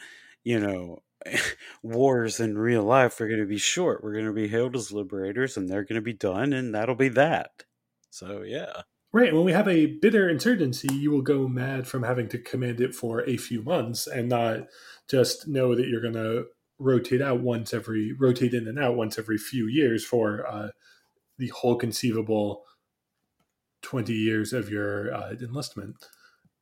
[0.45, 1.03] you know
[1.83, 4.03] wars in real life are going to be short.
[4.03, 6.95] We're going to be hailed as liberators, and they're going to be done, and that'll
[6.95, 7.65] be that.
[8.11, 8.83] So yeah.
[9.13, 9.33] Right.
[9.33, 12.95] When we have a bitter insurgency, you will go mad from having to command it
[12.95, 14.67] for a few months and not
[15.09, 16.47] just know that you're going to
[16.79, 20.69] rotate out once every rotate in and out once every few years for uh,
[21.39, 22.65] the whole conceivable
[23.83, 25.97] 20 years of your uh, enlistment.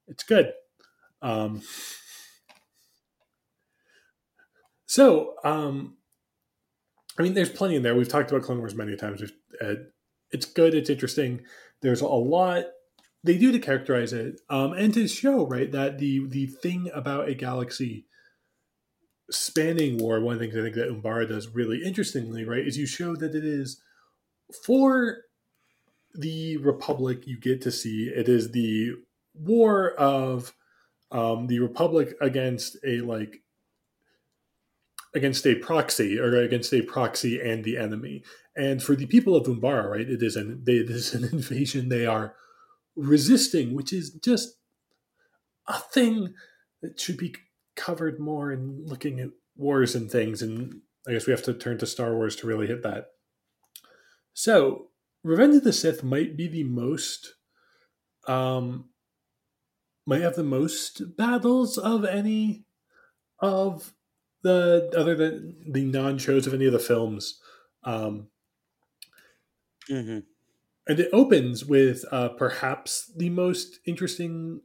[0.06, 0.52] It's good.
[1.22, 1.62] Um,
[4.94, 5.96] So, um,
[7.18, 7.96] I mean, there's plenty in there.
[7.96, 9.24] We've talked about Clone Wars many times.
[10.30, 10.72] It's good.
[10.72, 11.40] It's interesting.
[11.82, 12.66] There's a lot
[13.24, 17.28] they do to characterize it, um, and to show right that the the thing about
[17.28, 18.06] a galaxy
[19.32, 20.20] spanning war.
[20.20, 23.16] One of the things I think that Umbara does really interestingly, right, is you show
[23.16, 23.82] that it is
[24.64, 25.22] for
[26.12, 27.26] the Republic.
[27.26, 28.92] You get to see it is the
[29.34, 30.54] war of
[31.10, 33.40] um, the Republic against a like
[35.14, 38.22] against a proxy or against a proxy and the enemy.
[38.56, 41.88] And for the people of Umbara, right, it is an they, it is an invasion
[41.88, 42.34] they are
[42.96, 44.56] resisting, which is just
[45.66, 46.34] a thing
[46.82, 47.34] that should be
[47.76, 50.42] covered more in looking at wars and things.
[50.42, 53.06] And I guess we have to turn to Star Wars to really hit that.
[54.32, 54.88] So,
[55.22, 57.34] Revenge of the Sith might be the most
[58.26, 58.86] um
[60.06, 62.64] might have the most battles of any
[63.38, 63.94] of
[64.44, 67.40] the other than the non shows of any of the films.
[67.82, 68.28] Um,
[69.90, 70.20] mm-hmm.
[70.86, 74.60] And it opens with uh, perhaps the most interesting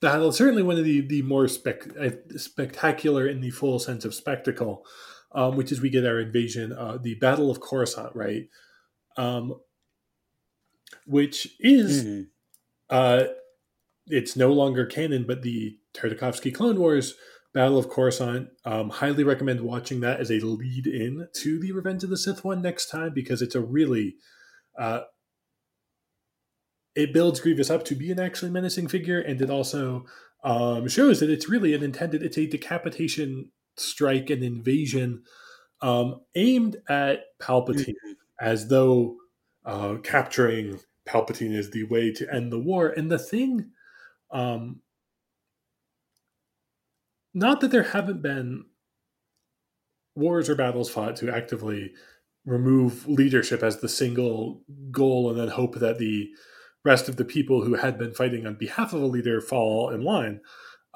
[0.00, 4.14] battle, certainly one of the, the more spec- uh, spectacular in the full sense of
[4.14, 4.84] spectacle,
[5.32, 8.48] um, which is we get our invasion, uh, the Battle of Coruscant, right?
[9.16, 9.54] Um,
[11.06, 12.22] which is, mm-hmm.
[12.90, 13.24] uh,
[14.08, 17.14] it's no longer canon, but the Tartakovsky Clone Wars
[17.52, 18.48] Battle of Coruscant.
[18.64, 22.44] Um, highly recommend watching that as a lead in to the Revenge of the Sith
[22.44, 24.16] one next time because it's a really
[24.78, 25.00] uh,
[26.94, 30.06] it builds Grievous up to be an actually menacing figure, and it also
[30.42, 32.22] um, shows that it's really an intended.
[32.22, 35.22] It's a decapitation strike, an invasion
[35.82, 38.12] um, aimed at Palpatine, mm-hmm.
[38.40, 39.16] as though
[39.64, 42.88] uh, capturing Palpatine is the way to end the war.
[42.88, 43.70] And the thing,
[44.30, 44.80] um,
[47.34, 48.64] not that there haven't been
[50.16, 51.92] wars or battles fought to actively
[52.44, 56.30] remove leadership as the single goal and then hope that the
[56.84, 60.02] rest of the people who had been fighting on behalf of a leader fall in
[60.02, 60.40] line.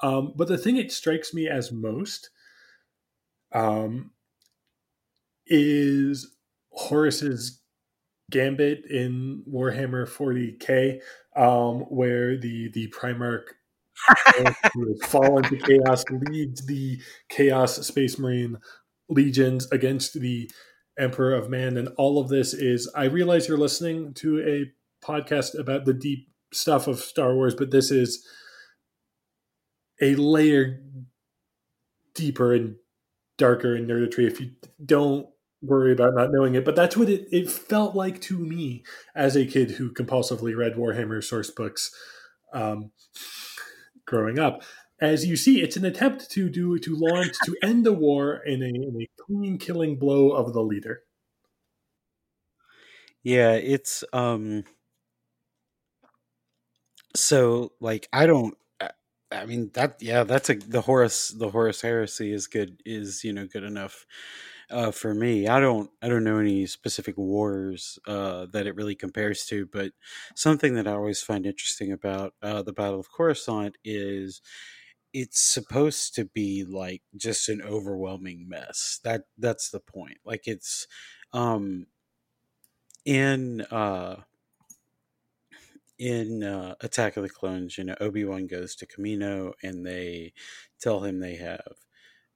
[0.01, 2.29] Um, but the thing it strikes me as most
[3.53, 4.11] um,
[5.47, 6.35] is
[6.71, 7.61] Horus's
[8.31, 10.99] gambit in Warhammer 40k,
[11.35, 13.45] um, where the the Primarch
[15.05, 18.57] fall into chaos leads the Chaos Space Marine
[19.09, 20.49] legions against the
[20.97, 22.91] Emperor of Man, and all of this is.
[22.95, 27.71] I realize you're listening to a podcast about the deep stuff of Star Wars, but
[27.71, 28.25] this is
[30.01, 30.81] a layer
[32.13, 32.75] deeper and
[33.37, 34.27] darker in nerditry.
[34.27, 34.51] If you
[34.83, 35.27] don't
[35.61, 38.83] worry about not knowing it, but that's what it, it felt like to me
[39.15, 41.91] as a kid who compulsively read Warhammer source books
[42.53, 42.91] um,
[44.05, 44.63] growing up.
[45.01, 48.61] As you see, it's an attempt to do to launch to end the war in
[48.63, 51.03] a, in a clean killing blow of the leader.
[53.23, 54.63] Yeah, it's um
[57.15, 58.55] so like I don't
[59.31, 63.33] I mean that yeah that's a the Horus the Horus heresy is good is you
[63.33, 64.05] know good enough
[64.69, 65.47] uh, for me.
[65.47, 69.93] I don't I don't know any specific wars uh, that it really compares to, but
[70.35, 74.41] something that I always find interesting about uh, the Battle of Coruscant is
[75.13, 78.99] it's supposed to be like just an overwhelming mess.
[79.03, 80.19] That that's the point.
[80.25, 80.87] Like it's
[81.33, 81.87] um
[83.05, 84.21] in uh
[85.97, 90.33] in uh, Attack of the Clones, you know, Obi Wan goes to Kamino and they
[90.79, 91.77] tell him they have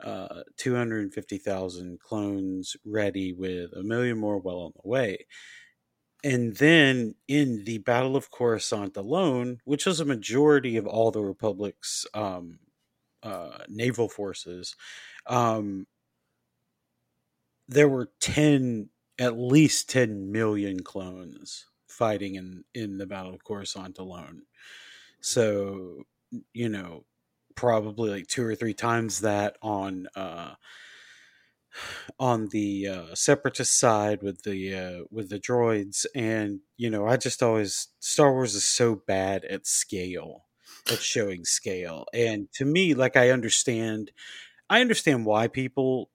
[0.04, 5.26] uh, 250,000 clones ready with a million more well on the way.
[6.24, 11.24] And then in the Battle of Coruscant alone, which was a majority of all the
[11.24, 12.60] Republic's um,
[13.24, 14.76] uh, naval forces,
[15.28, 15.88] um,
[17.68, 23.98] there were 10, at least 10 million clones fighting in in the Battle of Coruscant
[23.98, 24.44] alone.
[25.22, 26.04] So,
[26.54, 27.06] you know,
[27.60, 30.54] probably like two or three times that on uh,
[32.18, 37.18] on the uh, separatist side with the uh, with the droids, and you know, I
[37.18, 40.46] just always Star Wars is so bad at scale,
[40.90, 44.12] at showing scale, and to me, like I understand,
[44.70, 46.10] I understand why people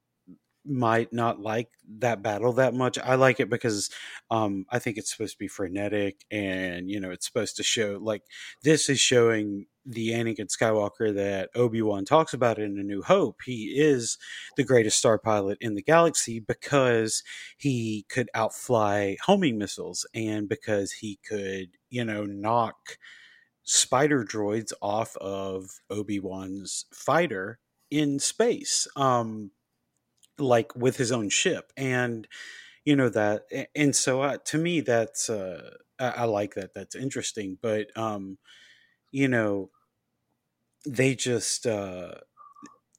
[0.67, 2.99] might not like that battle that much.
[2.99, 3.91] I like it because
[4.31, 7.99] um, I think it's supposed to be frenetic and, you know, it's supposed to show
[8.01, 8.23] like
[8.63, 13.41] this is showing the Anakin Skywalker that Obi Wan talks about in A New Hope.
[13.45, 14.19] He is
[14.57, 17.23] the greatest star pilot in the galaxy because
[17.57, 22.99] he could outfly homing missiles and because he could, you know, knock
[23.63, 27.59] spider droids off of Obi Wan's fighter
[27.91, 28.87] in space.
[28.97, 29.51] Um,
[30.39, 32.27] like with his own ship and
[32.85, 33.45] you know that
[33.75, 38.39] and so uh, to me that's uh I, I, like that that's interesting but um
[39.15, 39.71] you know
[40.85, 42.11] they just uh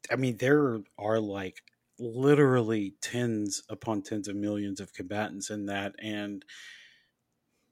[0.09, 1.61] i mean there are like
[1.99, 6.45] literally tens upon tens of millions of combatants in that and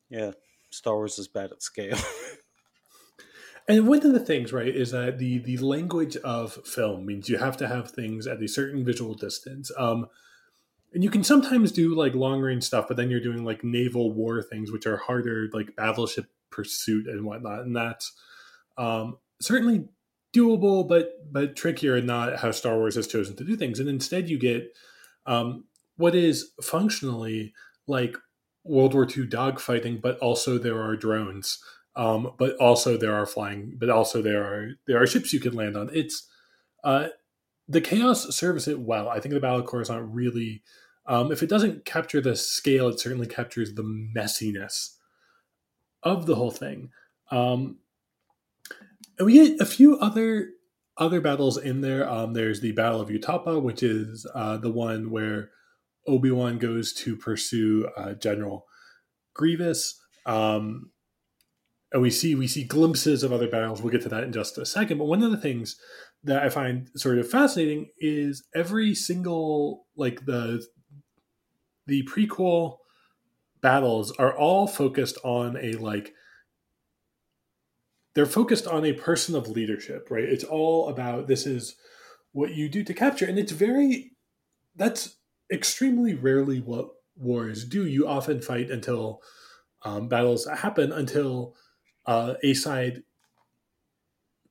[0.09, 0.31] yeah
[0.71, 1.97] star wars is bad at scale
[3.65, 7.37] And one of the things, right, is that the the language of film means you
[7.37, 9.71] have to have things at a certain visual distance.
[9.77, 10.07] Um,
[10.93, 14.11] and you can sometimes do like long range stuff, but then you're doing like naval
[14.11, 17.61] war things, which are harder, like battleship pursuit and whatnot.
[17.61, 18.13] And that's
[18.77, 19.85] um, certainly
[20.35, 23.79] doable, but but trickier and not how Star Wars has chosen to do things.
[23.79, 24.75] And instead, you get
[25.25, 25.65] um,
[25.97, 27.53] what is functionally
[27.87, 28.17] like
[28.63, 31.59] World War II dogfighting, but also there are drones.
[31.95, 35.53] Um, but also there are flying, but also there are there are ships you can
[35.53, 35.91] land on.
[35.93, 36.27] It's
[36.83, 37.09] uh,
[37.67, 39.09] the chaos serves it well.
[39.09, 40.63] I think the Battle of Coruscant really,
[41.05, 44.95] um, if it doesn't capture the scale, it certainly captures the messiness
[46.03, 46.89] of the whole thing.
[47.31, 47.77] Um,
[49.17, 50.49] and we get a few other
[50.97, 52.07] other battles in there.
[52.07, 55.49] Um, there's the Battle of Utapau, which is uh, the one where
[56.07, 58.65] Obi Wan goes to pursue uh, General
[59.33, 59.99] Grievous.
[60.25, 60.91] Um,
[61.91, 63.81] and we see we see glimpses of other battles.
[63.81, 64.97] We'll get to that in just a second.
[64.97, 65.77] But one of the things
[66.23, 70.65] that I find sort of fascinating is every single like the
[71.85, 72.77] the prequel
[73.63, 76.13] battles are all focused on a like
[78.13, 80.25] they're focused on a person of leadership, right?
[80.25, 81.75] It's all about this is
[82.31, 84.11] what you do to capture, and it's very
[84.75, 85.15] that's
[85.51, 87.87] extremely rarely what wars do.
[87.87, 89.21] You often fight until
[89.83, 91.55] um, battles happen until
[92.05, 93.03] uh, a side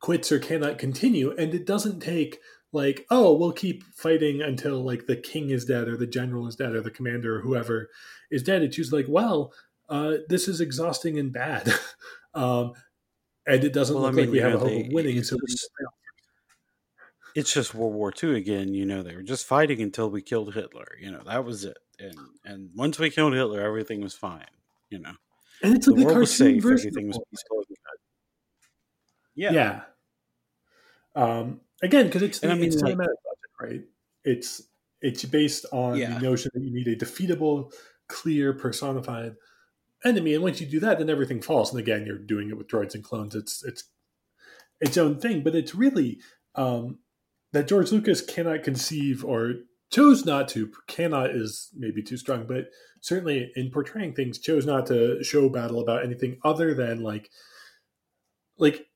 [0.00, 2.38] quits or cannot continue, and it doesn't take
[2.72, 6.56] like oh we'll keep fighting until like the king is dead or the general is
[6.56, 7.88] dead or the commander or whoever
[8.30, 8.62] is dead.
[8.62, 9.52] It's usually like well
[9.88, 11.70] uh, this is exhausting and bad.
[12.34, 12.72] um,
[13.46, 14.92] and it doesn't well, look I mean, like we have know, a hope they, of
[14.92, 15.22] winning.
[15.22, 15.36] So
[17.34, 18.72] it's just World War II again.
[18.72, 20.96] You know, they were just fighting until we killed Hitler.
[21.00, 21.76] You know, that was it.
[21.98, 24.46] And and once we killed Hitler, everything was fine.
[24.90, 25.12] You know,
[25.62, 26.64] and it's like the, the world was safe.
[26.64, 27.62] Everything was peaceful.
[29.34, 29.80] Yeah, yeah.
[31.14, 33.16] Um, again, because it's the I mean, it's like, project,
[33.60, 33.80] right?
[34.24, 34.62] It's
[35.00, 36.14] it's based on yeah.
[36.14, 37.72] the notion that you need a defeatable,
[38.08, 39.34] clear, personified
[40.04, 41.70] enemy, and once you do that, then everything falls.
[41.70, 43.34] And again, you're doing it with droids and clones.
[43.34, 43.84] It's it's
[44.80, 46.20] its own thing, but it's really
[46.54, 46.98] um,
[47.52, 49.54] that George Lucas cannot conceive or
[49.90, 50.70] chose not to.
[50.86, 52.66] Cannot is maybe too strong, but
[53.00, 57.30] certainly in portraying things, chose not to show battle about anything other than like
[58.58, 58.86] like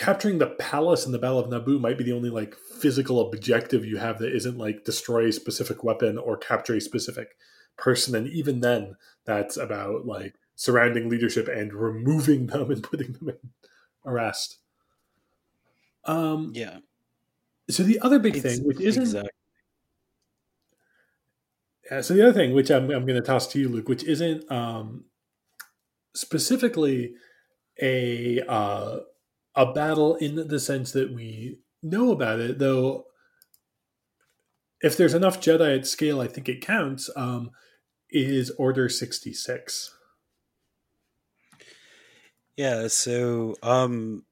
[0.00, 3.84] capturing the palace in the Battle of Naboo might be the only like physical objective
[3.84, 7.36] you have that isn't like destroy a specific weapon or capture a specific
[7.76, 8.14] person.
[8.14, 8.96] And even then,
[9.26, 13.36] that's about like surrounding leadership and removing them and putting them in
[14.06, 14.56] arrest.
[16.06, 16.78] Um, yeah.
[17.68, 19.30] So the other big it's, thing, which isn't exactly.
[21.90, 24.04] Yeah, so the other thing, which I'm, I'm going to toss to you, Luke, which
[24.04, 25.04] isn't um,
[26.14, 27.16] specifically
[27.82, 29.00] a uh,
[29.54, 33.06] a battle in the sense that we know about it, though.
[34.82, 37.10] If there's enough Jedi at scale, I think it counts.
[37.14, 37.50] Um,
[38.10, 39.94] is Order sixty six.
[42.56, 44.24] Yeah, so um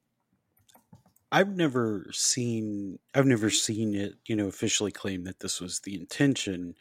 [1.31, 5.95] I've never seen I've never seen it, you know, officially claim that this was the
[5.95, 6.75] intention.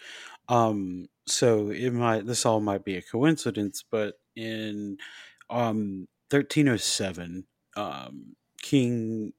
[0.49, 4.97] Um so it might this all might be a coincidence, but in
[5.49, 7.45] um 1307
[7.77, 9.33] um King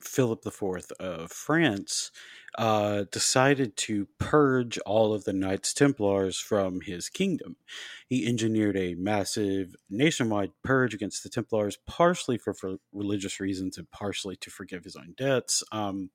[0.00, 2.10] Philip IV of France
[2.56, 7.56] uh, decided to purge all of the Knights Templars from his kingdom.
[8.08, 13.90] He engineered a massive nationwide purge against the Templars, partially for, for religious reasons and
[13.90, 15.62] partially to forgive his own debts.
[15.72, 16.10] Um,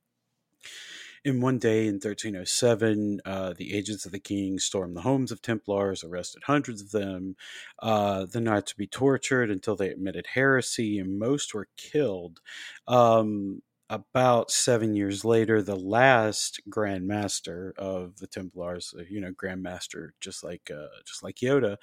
[1.26, 5.42] in one day in 1307, uh, the agents of the king stormed the homes of
[5.42, 7.36] Templars, arrested hundreds of them.
[7.80, 12.40] Uh, the knights would be tortured until they admitted heresy, and most were killed.
[12.88, 13.62] Um,
[13.94, 19.62] about seven years later, the last Grand Master of the Templars, uh, you know, Grand
[19.62, 21.78] Master, just like uh, just like Yoda,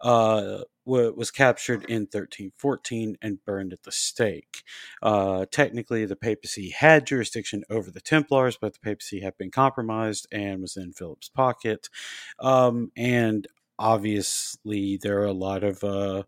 [0.00, 4.62] uh, was captured in 1314 and burned at the stake.
[5.02, 10.28] Uh, technically, the papacy had jurisdiction over the Templars, but the papacy had been compromised
[10.30, 11.88] and was in Philip's pocket.
[12.38, 13.48] Um, and
[13.78, 16.22] obviously, there are a lot of uh,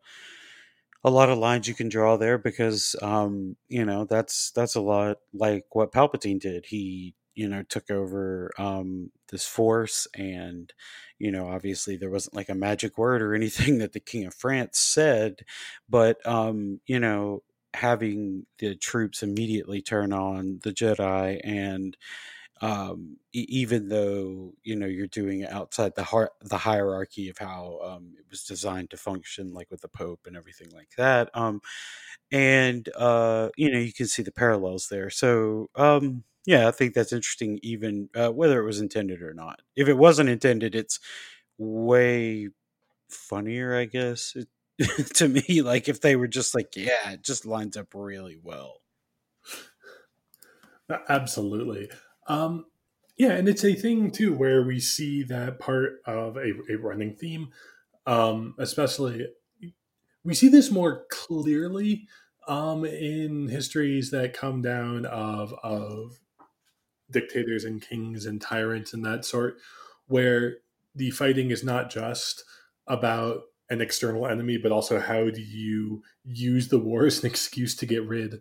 [1.09, 4.81] a lot of lines you can draw there because um, you know that's that's a
[4.81, 6.67] lot like what Palpatine did.
[6.67, 10.73] He you know took over um, this force, and
[11.19, 14.35] you know obviously there wasn't like a magic word or anything that the King of
[14.35, 15.41] France said,
[15.89, 17.43] but um, you know
[17.75, 21.97] having the troops immediately turn on the Jedi and
[22.61, 27.39] um, e- even though you know you're doing it outside the har- the hierarchy of
[27.39, 31.31] how um, it was designed to function, like with the Pope and everything like that.
[31.35, 31.61] Um,
[32.33, 35.11] and uh, you know you can see the parallels there.
[35.11, 39.61] So um, yeah, I think that's interesting, even uh, whether it was intended or not.
[39.77, 41.01] If it wasn't intended, it's
[41.59, 42.49] way
[43.11, 44.35] funnier, I guess.
[44.37, 44.49] It,
[45.17, 48.83] to me, like if they were just like, yeah, it just lines up really well.
[51.09, 51.91] Absolutely.
[52.29, 52.66] Um,
[53.16, 57.16] yeah, and it's a thing too where we see that part of a, a running
[57.16, 57.51] theme,
[58.07, 59.26] um, especially
[60.24, 62.07] we see this more clearly
[62.47, 66.18] um, in histories that come down of of
[67.11, 69.57] dictators and kings and tyrants and that sort,
[70.07, 70.59] where
[70.95, 72.45] the fighting is not just
[72.87, 77.74] about an external enemy, but also how do you use the war as an excuse
[77.76, 78.41] to get rid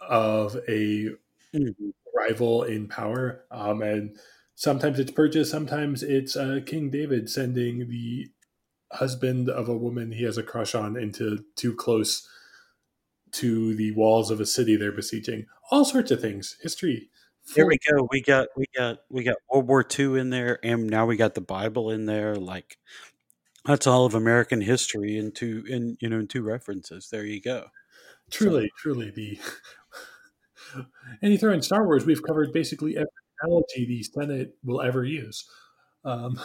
[0.00, 1.08] of a
[1.54, 3.44] mm-hmm rival in power.
[3.50, 4.16] Um, and
[4.54, 8.28] sometimes it's purchased, sometimes it's uh, King David sending the
[8.92, 12.26] husband of a woman he has a crush on into too close
[13.30, 15.46] to the walls of a city they're besieging.
[15.70, 16.56] All sorts of things.
[16.62, 17.10] History.
[17.54, 18.06] There we go.
[18.10, 21.34] We got we got we got World War II in there, and now we got
[21.34, 22.34] the Bible in there.
[22.34, 22.76] Like
[23.64, 27.08] that's all of American history in two in you know in two references.
[27.10, 27.68] There you go.
[28.30, 29.38] truly, truly the.
[31.22, 33.08] And you throw in Star Wars, we've covered basically every
[33.42, 35.48] analogy the Senate will ever use.
[36.04, 36.40] Um,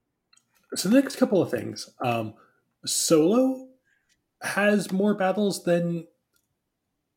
[0.74, 2.34] so the next couple of things, um,
[2.84, 3.68] Solo
[4.42, 6.06] has more battles than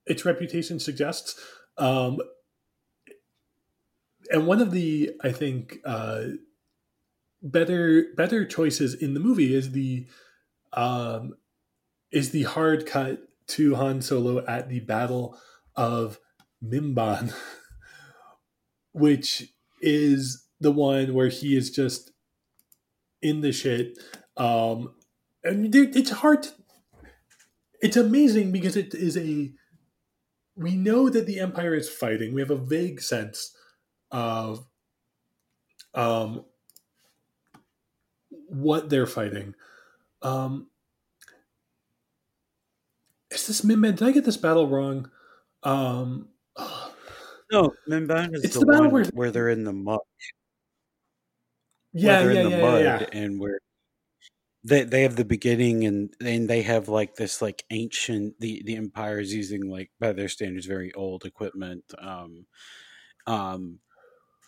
[0.05, 1.39] its reputation suggests.
[1.77, 2.19] Um,
[4.31, 6.23] and one of the, I think, uh,
[7.41, 10.05] better better choices in the movie is the
[10.73, 11.35] um,
[12.11, 15.37] is the hard cut to Han Solo at the Battle
[15.75, 16.19] of
[16.63, 17.33] Mimban,
[18.91, 22.11] which is the one where he is just
[23.21, 23.97] in the shit.
[24.37, 24.93] Um,
[25.43, 26.43] and it's hard.
[26.43, 26.51] To,
[27.81, 29.51] it's amazing because it is a.
[30.55, 32.33] We know that the Empire is fighting.
[32.33, 33.55] We have a vague sense
[34.11, 34.65] of
[35.93, 36.43] um,
[38.29, 39.55] what they're fighting.
[40.21, 40.67] Um,
[43.31, 43.97] is this Mimban?
[43.97, 45.09] Did I get this battle wrong?
[45.63, 46.29] Um,
[47.51, 49.99] no, Mimban is the, the one where, where, they're in the mud.
[51.93, 53.59] Yeah, yeah, yeah, mud yeah, and where
[54.63, 58.75] they they have the beginning and and they have like this like ancient the the
[58.75, 62.45] empire is using like by their standards very old equipment um
[63.25, 63.79] um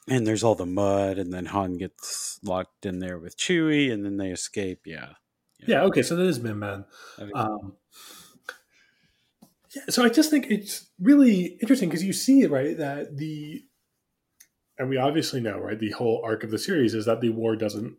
[0.10, 4.04] and there's all the mud and then Han gets locked in there with Chewie and
[4.04, 4.82] then they escape.
[4.86, 5.14] Yeah.
[5.60, 6.86] Yeah, yeah okay so that is Mimban
[7.36, 7.74] um
[9.76, 13.64] yeah, so I just think it's really interesting because you see, right, that the
[14.78, 17.56] and we obviously know, right, the whole arc of the series is that the war
[17.56, 17.96] doesn't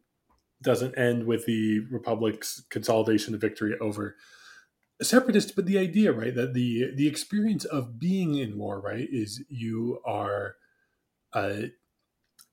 [0.62, 4.16] doesn't end with the Republic's consolidation of victory over
[5.00, 9.44] separatists, but the idea, right, that the the experience of being in war, right, is
[9.48, 10.56] you are
[11.32, 11.62] uh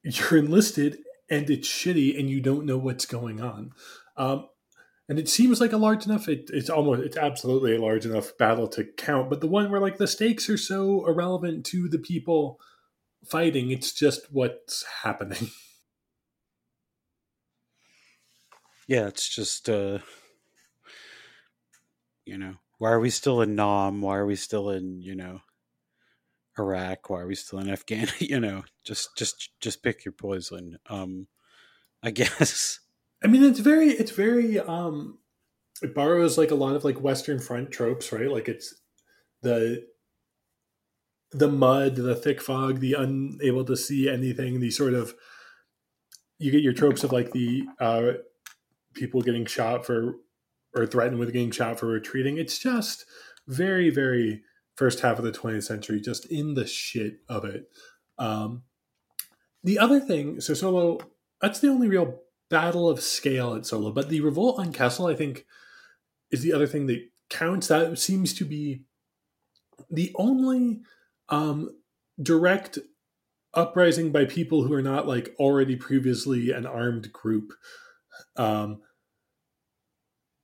[0.04, 0.98] you're enlisted
[1.30, 3.72] and it's shitty and you don't know what's going on.
[4.18, 4.48] Um,
[5.10, 8.38] and it seems like a large enough it, it's almost it's absolutely a large enough
[8.38, 11.98] battle to count but the one where like the stakes are so irrelevant to the
[12.00, 12.62] people
[13.26, 15.50] fighting it's just what's happening.
[18.88, 20.00] Yeah it's just uh
[22.26, 24.02] you know why are we still in nam?
[24.02, 25.42] Why are we still in you know
[26.58, 27.08] iraq?
[27.08, 30.80] Why are we still in afghan you know just just just pick your poison.
[30.90, 31.28] Um
[32.02, 32.80] i guess
[33.24, 35.20] I mean, it's very, it's very, um,
[35.82, 38.32] it borrows like a lot of like Western Front tropes, right?
[38.32, 38.74] Like it's
[39.42, 39.86] the
[41.32, 45.14] the mud, the thick fog, the unable to see anything, the sort of
[46.40, 48.14] you get your tropes of like the uh,
[48.94, 50.16] people getting shot for
[50.76, 52.38] or threatened with getting shot for retreating.
[52.38, 53.06] It's just
[53.48, 54.44] very, very
[54.76, 57.70] first half of the 20th century, just in the shit of it.
[58.18, 58.64] Um,
[59.64, 61.00] the other thing, so Solo,
[61.42, 63.92] that's the only real battle of scale at Solo.
[63.92, 65.46] But the revolt on Kessel, I think,
[66.32, 67.68] is the other thing that counts.
[67.68, 68.84] That seems to be
[69.90, 70.82] the only
[71.30, 71.70] um,
[72.22, 72.80] direct
[73.54, 77.54] uprising by people who are not like already previously an armed group.
[78.36, 78.82] Um,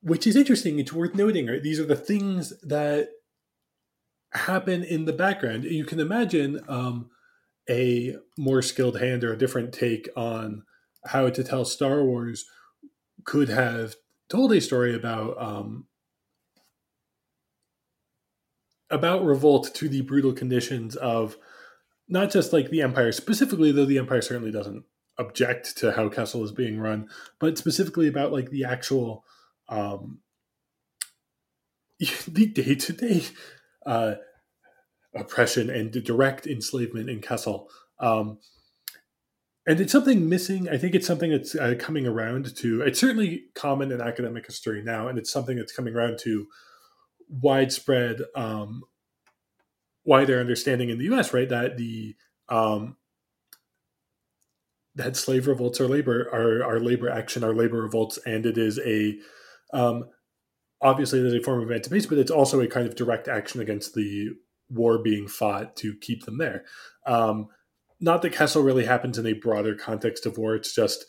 [0.01, 0.79] which is interesting.
[0.79, 1.63] It's worth noting, right?
[1.63, 3.09] These are the things that
[4.33, 5.63] happen in the background.
[5.63, 7.09] You can imagine um,
[7.67, 10.63] a more skilled hand or a different take on
[11.07, 12.45] how to tell Star Wars
[13.23, 13.95] could have
[14.29, 15.85] told a story about um,
[18.89, 21.37] about revolt to the brutal conditions of
[22.07, 24.83] not just like the empire specifically, though the empire certainly doesn't
[25.17, 29.25] object to how Kessel is being run, but specifically about like the actual
[29.69, 30.19] um,
[32.27, 33.23] the day to day
[35.15, 37.69] oppression and direct enslavement in Kessel.
[37.99, 38.39] Um,
[39.67, 40.69] and it's something missing.
[40.69, 42.81] I think it's something that's uh, coming around to.
[42.81, 46.47] It's certainly common in academic history now, and it's something that's coming around to
[47.29, 48.83] widespread, um,
[50.03, 51.33] wider understanding in the U.S.
[51.33, 52.15] Right, that the
[52.47, 52.97] um,
[54.93, 59.17] that slave revolts are labor are, labor action, are labor revolts, and it is a
[59.73, 60.05] um,
[60.79, 63.95] obviously is a form of emancipation, but it's also a kind of direct action against
[63.95, 64.29] the
[64.69, 66.65] war being fought to keep them there.
[67.05, 67.47] Um,
[67.99, 70.55] not that Kessel really happens in a broader context of war.
[70.55, 71.05] It's just,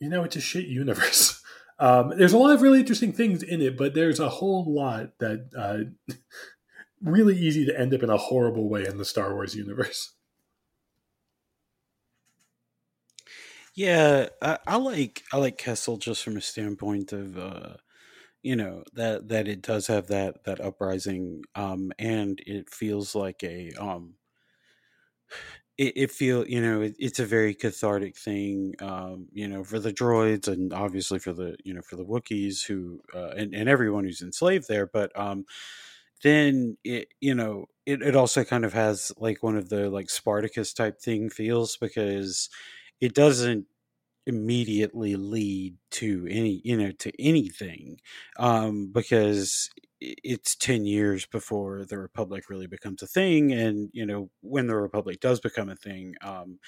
[0.00, 1.40] you know, it's a shit universe.
[1.76, 5.18] Um, there's a lot of really interesting things in it, but there's a whole lot
[5.18, 6.14] that uh,
[7.02, 10.14] really easy to end up in a horrible way in the Star Wars universe.
[13.74, 17.74] Yeah, I, I like I like Kessel just from a standpoint of uh,
[18.40, 23.42] you know that that it does have that that uprising, um, and it feels like
[23.42, 24.14] a um,
[25.78, 29.78] it, it feel you know it, it's a very cathartic thing um, you know for
[29.78, 33.68] the droids and obviously for the you know for the Wookiees who uh, and, and
[33.68, 35.44] everyone who's enslaved there but um
[36.22, 40.10] then it you know it, it also kind of has like one of the like
[40.10, 42.48] Spartacus type thing feels because
[43.00, 43.66] it doesn't
[44.26, 48.00] immediately lead to any you know to anything
[48.38, 49.70] um because
[50.00, 54.76] it's 10 years before the republic really becomes a thing and you know when the
[54.76, 56.58] republic does become a thing um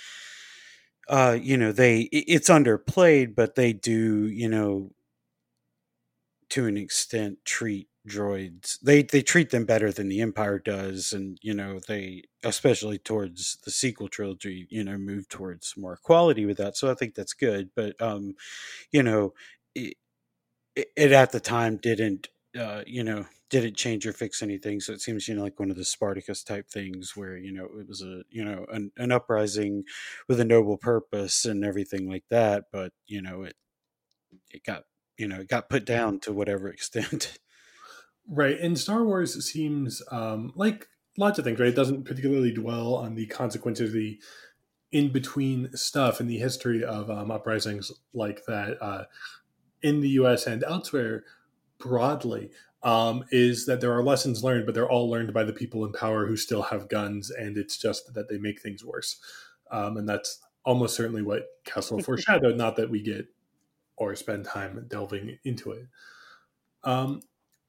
[1.09, 4.91] uh you know they it's underplayed but they do you know
[6.49, 11.39] to an extent treat droids they they treat them better than the empire does and
[11.43, 16.57] you know they especially towards the sequel trilogy you know move towards more equality with
[16.57, 18.33] that so i think that's good but um
[18.93, 19.35] you know
[19.75, 19.95] it,
[20.97, 25.01] it at the time didn't uh you know didn't change or fix anything so it
[25.01, 28.03] seems you know like one of the spartacus type things where you know it was
[28.03, 29.85] a you know an, an uprising
[30.29, 33.55] with a noble purpose and everything like that but you know it
[34.51, 34.85] it got
[35.17, 37.39] you know it got put down to whatever extent
[38.29, 38.59] Right.
[38.59, 41.69] And Star Wars seems um, like lots of things, right?
[41.69, 44.21] It doesn't particularly dwell on the consequences of the
[44.93, 49.05] in between stuff in the history of um, uprisings like that uh,
[49.83, 51.25] in the US and elsewhere
[51.79, 52.51] broadly.
[52.83, 55.93] Um, is that there are lessons learned, but they're all learned by the people in
[55.93, 59.17] power who still have guns, and it's just that they make things worse.
[59.73, 63.27] Um, and that's almost certainly what Kessel foreshadowed, not that we get
[63.97, 65.87] or spend time delving into it.
[66.85, 67.23] Um,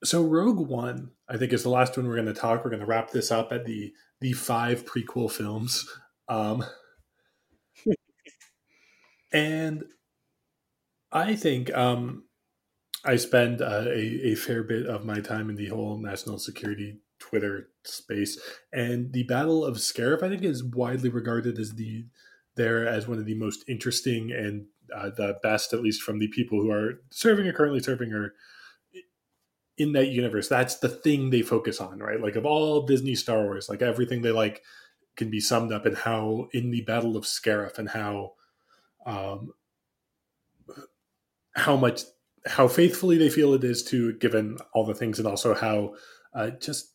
[0.04, 2.64] so Rogue One, I think, is the last one we're going to talk.
[2.64, 5.88] We're going to wrap this up at the the five prequel films,
[6.28, 6.64] um,
[9.32, 9.84] and
[11.12, 12.24] I think um,
[13.08, 17.00] I spend uh, a, a fair bit of my time in the whole national security
[17.20, 18.40] Twitter space,
[18.72, 22.06] and the Battle of Scarif, I think, is widely regarded as the
[22.56, 26.28] there as one of the most interesting and uh, the best, at least from the
[26.28, 28.34] people who are serving or currently serving or
[29.78, 30.48] in that universe.
[30.48, 32.20] That's the thing they focus on, right?
[32.20, 34.64] Like of all Disney Star Wars, like everything they like
[35.16, 38.34] can be summed up in how in the Battle of Scarif and how
[39.06, 39.54] um
[41.56, 42.02] how much
[42.46, 45.96] how faithfully they feel it is to given all the things and also how
[46.34, 46.94] uh, just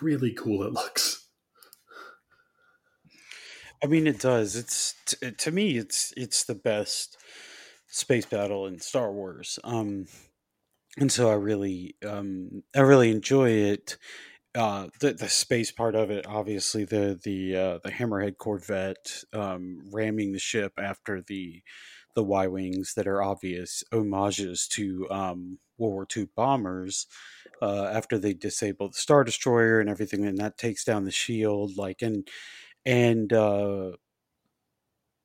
[0.00, 1.28] really cool it looks.
[3.82, 4.56] I mean, it does.
[4.56, 7.16] It's t- to me, it's it's the best
[7.88, 9.58] space battle in Star Wars.
[9.64, 10.06] Um,
[10.98, 13.98] and so I really, um, I really enjoy it.
[14.54, 19.82] Uh, the the space part of it, obviously the the uh, the Hammerhead Corvette um,
[19.92, 21.62] ramming the ship after the
[22.16, 27.06] the Y wings that are obvious homages to um, World War II bombers.
[27.62, 31.76] Uh, after they disable the Star Destroyer and everything, and that takes down the shield,
[31.78, 32.28] like and
[32.86, 33.92] and uh,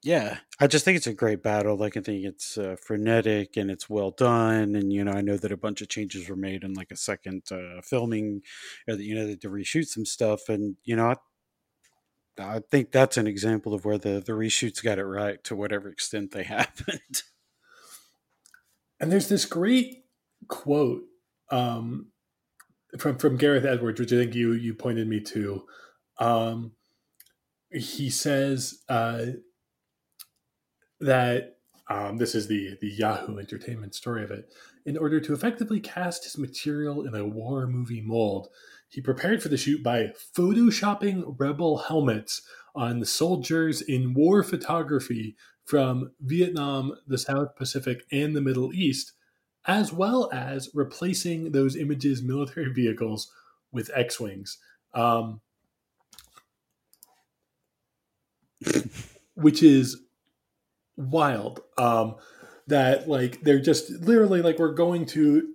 [0.03, 1.77] yeah, I just think it's a great battle.
[1.77, 5.37] Like I think it's uh, frenetic and it's well done, and you know I know
[5.37, 8.41] that a bunch of changes were made in like a second uh, filming,
[8.87, 11.15] or that you know to reshoot some stuff, and you know
[12.39, 15.89] I think that's an example of where the the reshoots got it right to whatever
[15.89, 17.23] extent they happened.
[18.99, 20.05] And there's this great
[20.47, 21.03] quote
[21.49, 22.07] um,
[22.97, 25.65] from from Gareth Edwards, which I think you you pointed me to.
[26.19, 26.73] Um,
[27.71, 28.81] he says.
[28.89, 29.25] Uh,
[31.01, 31.57] that
[31.89, 34.53] um, this is the the Yahoo Entertainment story of it.
[34.85, 38.47] In order to effectively cast his material in a war movie mold,
[38.91, 42.41] he prepared for the shoot by photoshopping rebel helmets
[42.75, 49.13] on soldiers in war photography from Vietnam, the South Pacific, and the Middle East,
[49.65, 53.31] as well as replacing those images' military vehicles
[53.71, 54.57] with X Wings.
[54.93, 55.39] Um,
[59.35, 60.01] which is
[60.97, 61.61] wild.
[61.77, 62.15] Um,
[62.67, 65.53] that like they're just literally like we're going to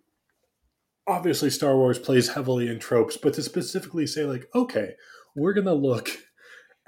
[1.06, 4.94] obviously Star Wars plays heavily in tropes, but to specifically say like, okay,
[5.34, 6.10] we're gonna look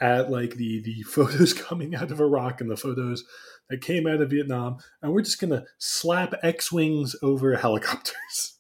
[0.01, 3.25] at like the the photos coming out of Iraq and the photos
[3.71, 8.59] that came out of Vietnam, and we're just gonna slap X wings over helicopters.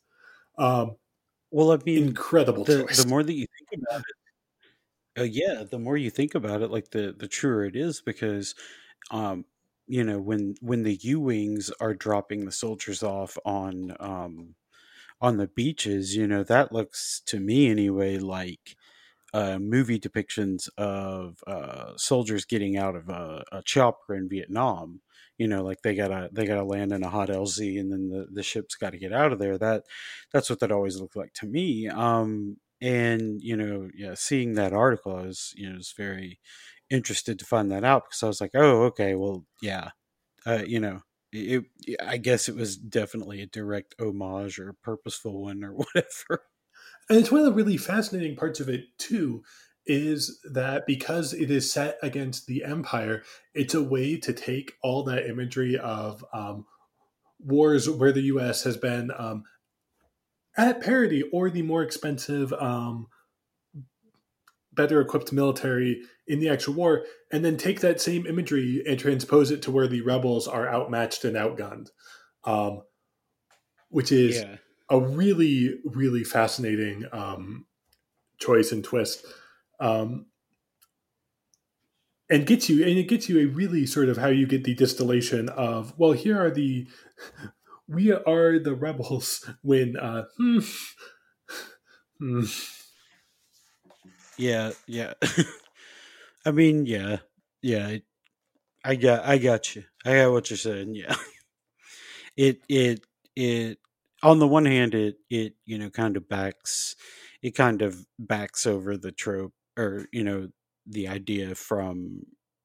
[0.58, 0.96] Um,
[1.50, 3.02] well, I mean, incredible the, choice.
[3.02, 6.70] the more that you think about it, uh, yeah, the more you think about it,
[6.70, 8.54] like the the truer it is because
[9.10, 9.44] um,
[9.86, 14.54] you know when when the U wings are dropping the soldiers off on um
[15.20, 18.76] on the beaches, you know that looks to me anyway like
[19.34, 25.00] uh, movie depictions of uh, soldiers getting out of a, a chopper in Vietnam.
[25.36, 28.26] You know, like they gotta they gotta land in a hot LZ, and then the
[28.32, 29.56] the ship's got to get out of there.
[29.58, 29.84] That
[30.32, 31.88] that's what that always looked like to me.
[31.88, 36.40] Um, and you know, yeah, seeing that article, I was you know was very
[36.90, 39.90] interested to find that out because I was like, oh, okay, well, yeah,
[40.46, 41.02] uh, you know,
[41.32, 41.64] it,
[42.04, 46.42] I guess it was definitely a direct homage or a purposeful one or whatever.
[47.08, 49.42] and it's one of the really fascinating parts of it too
[49.86, 53.22] is that because it is set against the empire
[53.54, 56.66] it's a way to take all that imagery of um,
[57.38, 59.44] wars where the us has been um,
[60.56, 63.06] at parity or the more expensive um,
[64.78, 69.50] better equipped military in the actual war and then take that same imagery and transpose
[69.50, 71.90] it to where the rebels are outmatched and outgunned
[72.44, 72.82] um,
[73.90, 74.56] which is Yeah.
[74.90, 77.66] a really really fascinating um,
[78.38, 79.24] choice and twist
[79.80, 80.26] um,
[82.30, 84.74] and gets you and it gets you a really sort of how you get the
[84.74, 86.88] distillation of well here are the
[87.88, 90.60] we are the rebels when uh hmm,
[92.18, 92.44] hmm.
[94.38, 95.14] Yeah, yeah.
[96.46, 97.18] I mean, yeah,
[97.62, 97.98] yeah.
[98.84, 99.84] I got, I got you.
[100.04, 100.94] I got what you're saying.
[100.94, 101.16] Yeah.
[102.36, 103.00] It, it,
[103.36, 103.78] it.
[104.22, 106.96] On the one hand, it, it, you know, kind of backs,
[107.42, 110.48] it kind of backs over the trope, or you know,
[110.86, 112.22] the idea from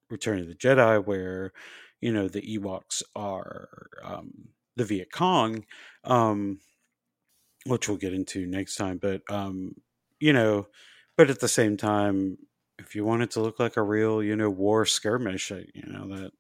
[0.09, 1.53] Return of the Jedi, where,
[2.01, 3.69] you know, the Ewoks are
[4.03, 4.31] um,
[4.75, 5.65] the Viet Cong,
[6.05, 6.59] um,
[7.65, 8.97] which we'll get into next time.
[8.97, 9.75] But, um,
[10.19, 10.67] you know,
[11.17, 12.37] but at the same time,
[12.79, 15.85] if you want it to look like a real, you know, war skirmish, uh, you
[15.85, 16.31] know that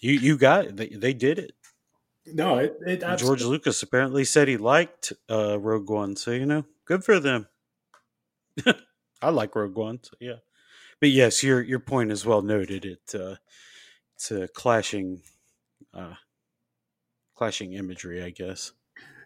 [0.00, 0.76] you you got it.
[0.76, 1.52] They, they did it.
[2.26, 6.64] no it, it George Lucas apparently said he liked uh, Rogue One, so you know,
[6.84, 7.48] good for them.
[9.22, 10.36] I like Rogue One, so yeah.
[11.00, 12.84] But yes, your your point is well noted.
[12.84, 13.36] It uh,
[14.16, 15.22] it's a clashing,
[15.94, 16.14] uh,
[17.34, 18.72] clashing imagery, I guess.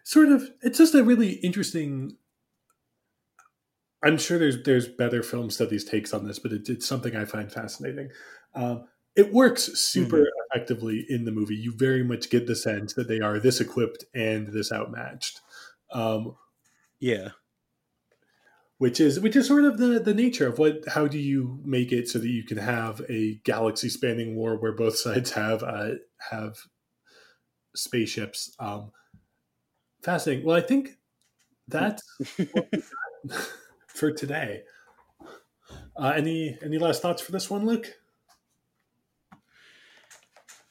[0.03, 2.17] sort of it's just a really interesting
[4.05, 7.25] i'm sure there's there's better film studies takes on this but it, it's something i
[7.25, 8.09] find fascinating.
[8.53, 8.85] Um,
[9.15, 11.55] it works super effectively in the movie.
[11.55, 15.39] You very much get the sense that they are this equipped and this outmatched.
[15.93, 16.35] Um,
[16.99, 17.29] Yeah,
[18.77, 21.91] which is which is sort of the the nature of what how do you make
[21.91, 25.91] it so that you can have a galaxy spanning war where both sides have uh,
[26.29, 26.57] have
[27.75, 28.55] spaceships?
[28.59, 28.91] Um
[30.03, 30.45] fascinating.
[30.45, 30.97] Well i think
[31.67, 32.03] that's
[32.51, 33.47] what we got
[33.95, 34.61] for today
[35.97, 37.93] uh, any any last thoughts for this one luke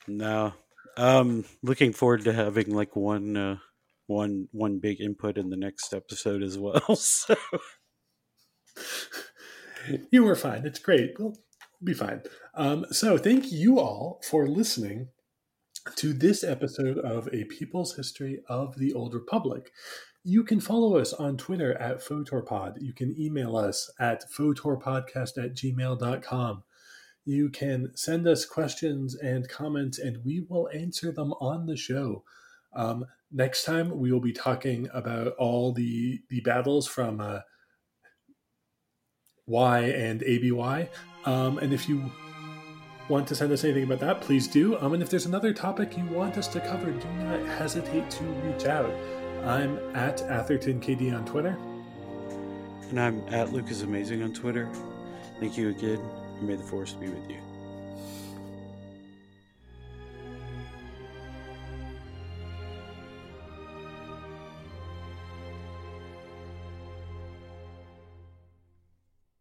[0.07, 0.53] no.
[0.97, 3.57] Um, looking forward to having like one, uh,
[4.07, 6.83] one, one big input in the next episode as well.
[6.97, 7.37] So.
[10.11, 11.37] you were fine it's great we'll
[11.83, 12.23] be fine
[12.55, 15.11] um, so thank you all for listening
[15.97, 19.71] to this episode of A People's History of the Old Republic.
[20.27, 22.81] You can follow us on Twitter at PhotorPod.
[22.81, 26.63] You can email us at photorpodcast at gmail.com.
[27.27, 32.25] You can send us questions and comments, and we will answer them on the show.
[32.75, 37.41] Um, next time, we will be talking about all the, the battles from uh,
[39.47, 40.89] Y and ABY.
[41.27, 42.11] Um, and if you
[43.11, 44.79] want to send us anything about that, please do.
[44.79, 48.25] Um, and if there's another topic you want us to cover, do not hesitate to
[48.25, 48.91] reach out.
[49.45, 51.55] I'm at AthertonKD on Twitter.
[52.89, 54.69] And I'm at Luke is Amazing on Twitter.
[55.39, 56.01] Thank you again,
[56.39, 57.37] and may the force be with you.